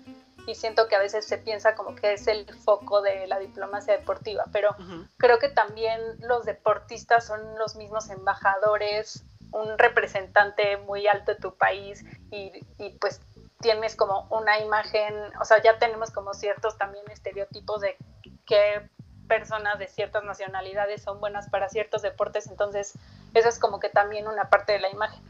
y 0.46 0.54
siento 0.54 0.88
que 0.88 0.96
a 0.96 0.98
veces 0.98 1.26
se 1.26 1.38
piensa 1.38 1.74
como 1.74 1.94
que 1.94 2.14
es 2.14 2.26
el 2.26 2.46
foco 2.54 3.02
de 3.02 3.26
la 3.26 3.38
diplomacia 3.38 3.96
deportiva, 3.96 4.44
pero 4.52 4.74
creo 5.16 5.38
que 5.38 5.48
también 5.48 6.00
los 6.20 6.44
deportistas 6.44 7.26
son 7.26 7.58
los 7.58 7.76
mismos 7.76 8.10
embajadores, 8.10 9.24
un 9.52 9.78
representante 9.78 10.78
muy 10.78 11.06
alto 11.06 11.34
de 11.34 11.40
tu 11.40 11.54
país 11.54 12.04
y, 12.30 12.52
y 12.78 12.90
pues 12.98 13.20
tienes 13.60 13.96
como 13.96 14.26
una 14.30 14.58
imagen, 14.58 15.14
o 15.40 15.44
sea, 15.44 15.62
ya 15.62 15.78
tenemos 15.78 16.10
como 16.10 16.34
ciertos 16.34 16.76
también 16.78 17.04
estereotipos 17.10 17.80
de 17.80 17.96
qué 18.44 18.88
personas 19.28 19.78
de 19.78 19.88
ciertas 19.88 20.24
nacionalidades 20.24 21.02
son 21.02 21.20
buenas 21.20 21.48
para 21.48 21.68
ciertos 21.68 22.02
deportes, 22.02 22.48
entonces 22.48 22.98
eso 23.32 23.48
es 23.48 23.58
como 23.58 23.80
que 23.80 23.88
también 23.88 24.28
una 24.28 24.50
parte 24.50 24.72
de 24.72 24.80
la 24.80 24.90
imagen. 24.90 25.22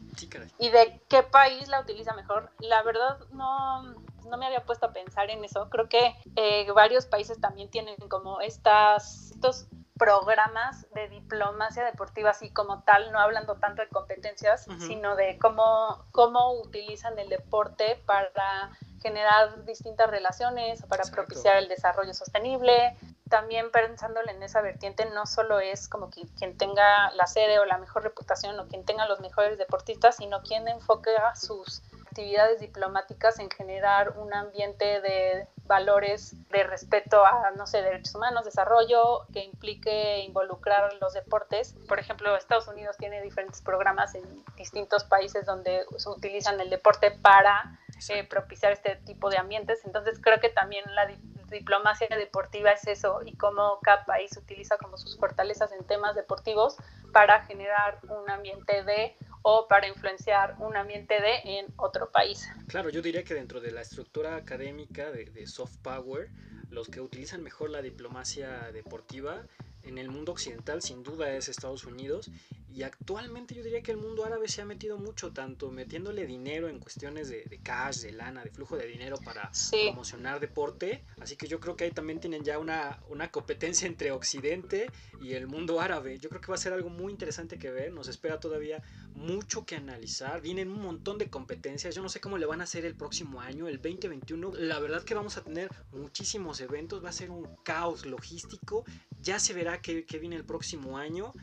y 0.58 0.70
de 0.70 1.00
qué 1.08 1.22
país 1.22 1.68
la 1.68 1.80
utiliza 1.80 2.12
mejor, 2.14 2.50
la 2.58 2.82
verdad 2.82 3.18
no, 3.30 3.94
no 4.24 4.36
me 4.36 4.46
había 4.46 4.64
puesto 4.64 4.86
a 4.86 4.92
pensar 4.92 5.30
en 5.30 5.44
eso. 5.44 5.68
Creo 5.70 5.88
que 5.88 6.14
eh, 6.36 6.70
varios 6.72 7.06
países 7.06 7.40
también 7.40 7.70
tienen 7.70 7.96
como 8.08 8.40
estas, 8.40 9.30
estos 9.32 9.68
programas 9.98 10.86
de 10.94 11.08
diplomacia 11.08 11.84
deportiva 11.84 12.30
así 12.30 12.50
como 12.50 12.82
tal, 12.82 13.12
no 13.12 13.20
hablando 13.20 13.56
tanto 13.56 13.82
de 13.82 13.88
competencias, 13.88 14.66
sino 14.78 15.14
de 15.14 15.38
cómo, 15.38 16.04
cómo 16.10 16.60
utilizan 16.60 17.18
el 17.18 17.28
deporte 17.28 18.02
para 18.04 18.72
generar 19.00 19.64
distintas 19.64 20.10
relaciones, 20.10 20.82
para 20.86 21.04
propiciar 21.04 21.56
el 21.58 21.68
desarrollo 21.68 22.14
sostenible. 22.14 22.96
También 23.28 23.70
pensándole 23.70 24.32
en 24.32 24.42
esa 24.42 24.60
vertiente, 24.60 25.06
no 25.06 25.26
solo 25.26 25.60
es 25.60 25.88
como 25.88 26.10
que 26.10 26.22
quien 26.36 26.56
tenga 26.56 27.10
la 27.12 27.26
sede 27.26 27.58
o 27.58 27.64
la 27.64 27.78
mejor 27.78 28.02
reputación 28.02 28.58
o 28.58 28.66
quien 28.66 28.84
tenga 28.84 29.06
los 29.06 29.20
mejores 29.20 29.58
deportistas, 29.58 30.16
sino 30.16 30.42
quien 30.42 30.68
enfoca 30.68 31.34
sus 31.34 31.82
actividades 32.12 32.60
diplomáticas 32.60 33.38
en 33.38 33.50
generar 33.50 34.18
un 34.18 34.34
ambiente 34.34 35.00
de 35.00 35.46
valores 35.64 36.34
de 36.50 36.62
respeto 36.64 37.24
a, 37.24 37.52
no 37.56 37.66
sé, 37.66 37.80
derechos 37.80 38.14
humanos, 38.14 38.44
desarrollo, 38.44 39.26
que 39.32 39.42
implique 39.42 40.20
involucrar 40.20 40.92
los 41.00 41.14
deportes. 41.14 41.74
Por 41.88 41.98
ejemplo, 41.98 42.36
Estados 42.36 42.68
Unidos 42.68 42.98
tiene 42.98 43.22
diferentes 43.22 43.62
programas 43.62 44.14
en 44.14 44.22
distintos 44.56 45.04
países 45.04 45.46
donde 45.46 45.86
se 45.96 46.08
utilizan 46.10 46.60
el 46.60 46.68
deporte 46.68 47.12
para 47.12 47.78
eh, 48.10 48.24
propiciar 48.24 48.72
este 48.72 48.96
tipo 48.96 49.30
de 49.30 49.38
ambientes. 49.38 49.80
Entonces 49.86 50.20
creo 50.20 50.38
que 50.38 50.50
también 50.50 50.84
la 50.94 51.06
diplomacia 51.50 52.08
deportiva 52.08 52.72
es 52.72 52.86
eso 52.86 53.20
y 53.24 53.34
cómo 53.38 53.78
cada 53.80 54.04
país 54.04 54.36
utiliza 54.36 54.76
como 54.76 54.98
sus 54.98 55.16
fortalezas 55.18 55.72
en 55.72 55.84
temas 55.86 56.14
deportivos 56.14 56.76
para 57.12 57.44
generar 57.44 57.98
un 58.02 58.28
ambiente 58.28 58.82
de 58.84 59.16
o 59.42 59.66
para 59.68 59.88
influenciar 59.88 60.56
un 60.58 60.76
ambiente 60.76 61.14
de 61.20 61.58
en 61.58 61.66
otro 61.76 62.10
país. 62.10 62.48
Claro, 62.68 62.90
yo 62.90 63.02
diría 63.02 63.24
que 63.24 63.34
dentro 63.34 63.60
de 63.60 63.72
la 63.72 63.82
estructura 63.82 64.36
académica 64.36 65.10
de, 65.10 65.46
soft 65.46 65.76
power, 65.82 66.30
los 66.70 66.88
que 66.88 67.00
utilizan 67.00 67.42
mejor 67.42 67.70
la 67.70 67.82
diplomacia 67.82 68.70
deportiva 68.72 69.42
en 69.82 69.98
el 69.98 70.10
mundo 70.10 70.32
occidental 70.32 70.80
sin 70.80 71.02
duda 71.02 71.32
es 71.32 71.48
Estados 71.48 71.84
Unidos 71.84 72.30
y 72.74 72.84
actualmente 72.84 73.54
yo 73.54 73.62
diría 73.62 73.82
que 73.82 73.90
el 73.90 73.98
mundo 73.98 74.24
árabe 74.24 74.48
se 74.48 74.62
ha 74.62 74.64
metido 74.64 74.96
mucho, 74.96 75.32
tanto 75.32 75.70
metiéndole 75.70 76.26
dinero 76.26 76.68
en 76.68 76.78
cuestiones 76.78 77.28
de, 77.28 77.60
cash, 77.62 77.98
de 77.98 78.12
lana, 78.12 78.42
de 78.42 78.50
flujo 78.50 78.76
de 78.76 78.86
dinero 78.86 79.18
para 79.22 79.50
promocionar 79.70 80.40
deporte. 80.40 81.04
Así 81.20 81.36
que 81.36 81.46
yo 81.46 81.60
creo 81.60 81.76
que 81.76 81.84
ahí 81.84 81.90
también 81.90 82.18
tienen 82.18 82.44
ya 82.44 82.58
una, 82.58 83.02
una 83.10 83.30
competencia 83.30 83.86
entre 83.86 84.10
Occidente 84.12 84.90
y 85.20 85.34
el 85.34 85.48
mundo 85.48 85.80
árabe. 85.80 86.18
Yo 86.18 86.30
creo 86.30 86.40
que 86.40 86.48
va 86.48 86.54
a 86.54 86.58
ser 86.58 86.72
algo 86.72 86.88
muy 86.88 87.12
interesante 87.12 87.58
que 87.58 87.70
ver. 87.70 87.92
Nos 87.92 88.08
espera 88.08 88.40
todavía 88.40 88.82
mucho 89.14 89.66
que 89.66 89.76
analizar. 89.76 90.40
Vienen 90.40 90.70
un 90.70 90.80
montón 90.80 91.18
de 91.18 91.28
competencias. 91.28 91.94
Yo 91.94 92.00
no 92.00 92.08
sé 92.08 92.20
cómo 92.20 92.38
le 92.38 92.46
van 92.46 92.62
a 92.62 92.64
hacer 92.64 92.86
el 92.86 92.94
próximo 92.94 93.42
año, 93.42 93.68
el 93.68 93.82
2021. 93.82 94.52
La 94.54 94.78
verdad 94.78 95.04
que 95.04 95.14
vamos 95.14 95.36
a 95.36 95.44
tener 95.44 95.70
muchísimos 95.92 96.60
eventos. 96.60 97.04
Va 97.04 97.10
a 97.10 97.12
ser 97.12 97.30
un 97.30 97.54
caos 97.64 98.06
logístico. 98.06 98.84
Ya 99.20 99.38
se 99.38 99.52
verá 99.52 99.82
qué, 99.82 100.06
qué 100.06 100.18
viene 100.18 100.36
el 100.36 100.44
próximo 100.44 100.96
año 100.96 101.34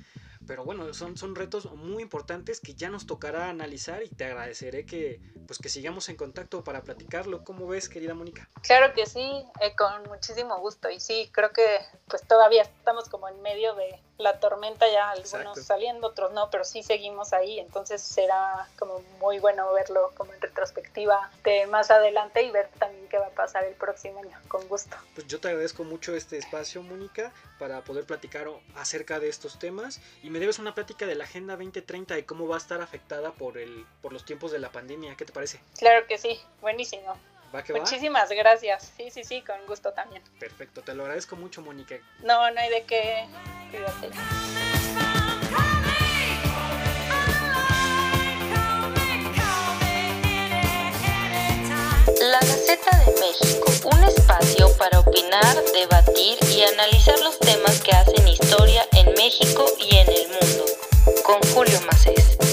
pero 0.50 0.66
bueno, 0.66 0.92
son, 0.96 1.16
son 1.16 1.36
retos 1.36 1.72
muy 1.74 2.02
importantes 2.02 2.60
que 2.60 2.74
ya 2.74 2.90
nos 2.90 3.06
tocará 3.06 3.50
analizar 3.52 4.02
y 4.02 4.10
te 4.10 4.26
agradeceré 4.26 4.84
que 4.84 5.22
pues 5.46 5.60
que 5.60 5.70
sigamos 5.70 6.10
en 6.10 6.16
contacto 6.16 6.64
para 6.64 6.82
platicarlo. 6.82 7.44
¿Cómo 7.44 7.68
ves, 7.68 7.88
querida 7.88 8.16
Mónica? 8.16 8.50
Claro 8.64 8.92
que 8.96 9.06
sí, 9.06 9.46
eh, 9.62 9.76
con 9.76 10.10
muchísimo 10.10 10.60
gusto. 10.60 10.90
Y 10.90 11.00
sí, 11.00 11.30
creo 11.32 11.52
que 11.52 11.78
pues 12.08 12.24
todavía 12.28 12.64
estamos 12.64 13.10
como 13.10 13.30
en 13.30 13.40
medio 13.44 13.76
de, 13.76 14.02
la 14.20 14.40
tormenta 14.40 14.86
ya 14.92 15.12
algunos 15.12 15.64
saliendo, 15.64 16.08
otros 16.08 16.32
no, 16.34 16.50
pero 16.50 16.66
sí 16.66 16.84
seguimos 16.84 17.34
ahí, 17.34 17.60
entonces 17.60 18.02
será 18.02 18.68
como 18.78 19.02
muy 19.20 19.40
bueno 19.40 19.72
verlo 19.74 20.12
como 20.16 20.34
en 20.34 20.42
retrospectiva 20.42 21.32
de 21.44 21.66
más 21.68 21.90
adelante 21.90 22.44
y 22.44 22.52
ver 22.52 22.70
también 22.78 23.08
qué 23.08 23.18
va 23.18 23.28
a 23.28 23.32
pasar 23.32 23.64
el 23.64 23.74
próximo 23.76 24.20
año, 24.20 24.38
con 24.50 24.68
gusto. 24.68 24.96
Pues 25.16 25.26
yo 25.28 25.40
te 25.40 25.48
agradezco 25.48 25.84
mucho 25.86 26.16
este 26.16 26.38
espacio, 26.38 26.84
Mónica, 26.84 27.32
para 27.58 27.82
poder 27.84 28.06
platicar 28.06 28.48
acerca 28.76 29.20
de 29.20 29.30
estos 29.30 29.58
temas 29.58 30.02
y 30.22 30.30
me 30.30 30.40
debes 30.40 30.60
una 30.60 30.76
plática 30.76 31.06
de 31.06 31.16
la 31.16 31.24
Agenda 31.24 31.56
2030 31.56 32.18
y 32.20 32.24
cómo 32.24 32.48
va 32.48 32.56
a 32.56 32.60
estar 32.60 32.82
afectada 32.82 33.32
por, 33.32 33.58
el, 33.58 33.86
por 34.02 34.12
los 34.12 34.26
tiempos 34.26 34.52
de 34.52 34.60
la 34.60 34.72
pandemia, 34.72 35.16
¿qué 35.16 35.26
te 35.26 35.34
parece? 35.34 35.62
Claro 35.78 36.06
que 36.08 36.18
sí, 36.18 36.40
buenísimo. 36.62 37.18
Muchísimas 37.70 38.30
gracias. 38.30 38.92
Sí, 38.98 39.10
sí, 39.12 39.24
sí, 39.24 39.42
con 39.42 39.58
gusto 39.68 39.92
también. 39.92 40.22
Perfecto, 40.40 40.82
te 40.82 40.94
lo 40.94 41.04
agradezco 41.04 41.36
mucho, 41.36 41.62
Mónica. 41.62 41.96
No, 42.24 42.50
no 42.52 42.60
hay 42.60 42.70
de 42.70 42.84
qué. 42.84 43.26
Cuídate. 43.72 44.10
La 52.22 52.40
Gaceta 52.40 52.98
de 53.06 53.14
México, 53.22 53.72
un 53.94 54.04
espacio 54.04 54.76
para 54.78 55.00
opinar, 55.00 55.64
debatir 55.74 56.38
y 56.50 56.64
analizar 56.64 57.18
los 57.22 57.40
temas 57.40 57.82
que 57.82 57.92
hacen 57.92 58.28
historia 58.28 58.86
en 58.92 59.14
México 59.14 59.66
y 59.80 59.96
en 59.96 60.10
el 60.10 60.28
mundo. 60.28 60.66
Con 61.24 61.42
Julio 61.54 61.80
Macés. 61.82 62.49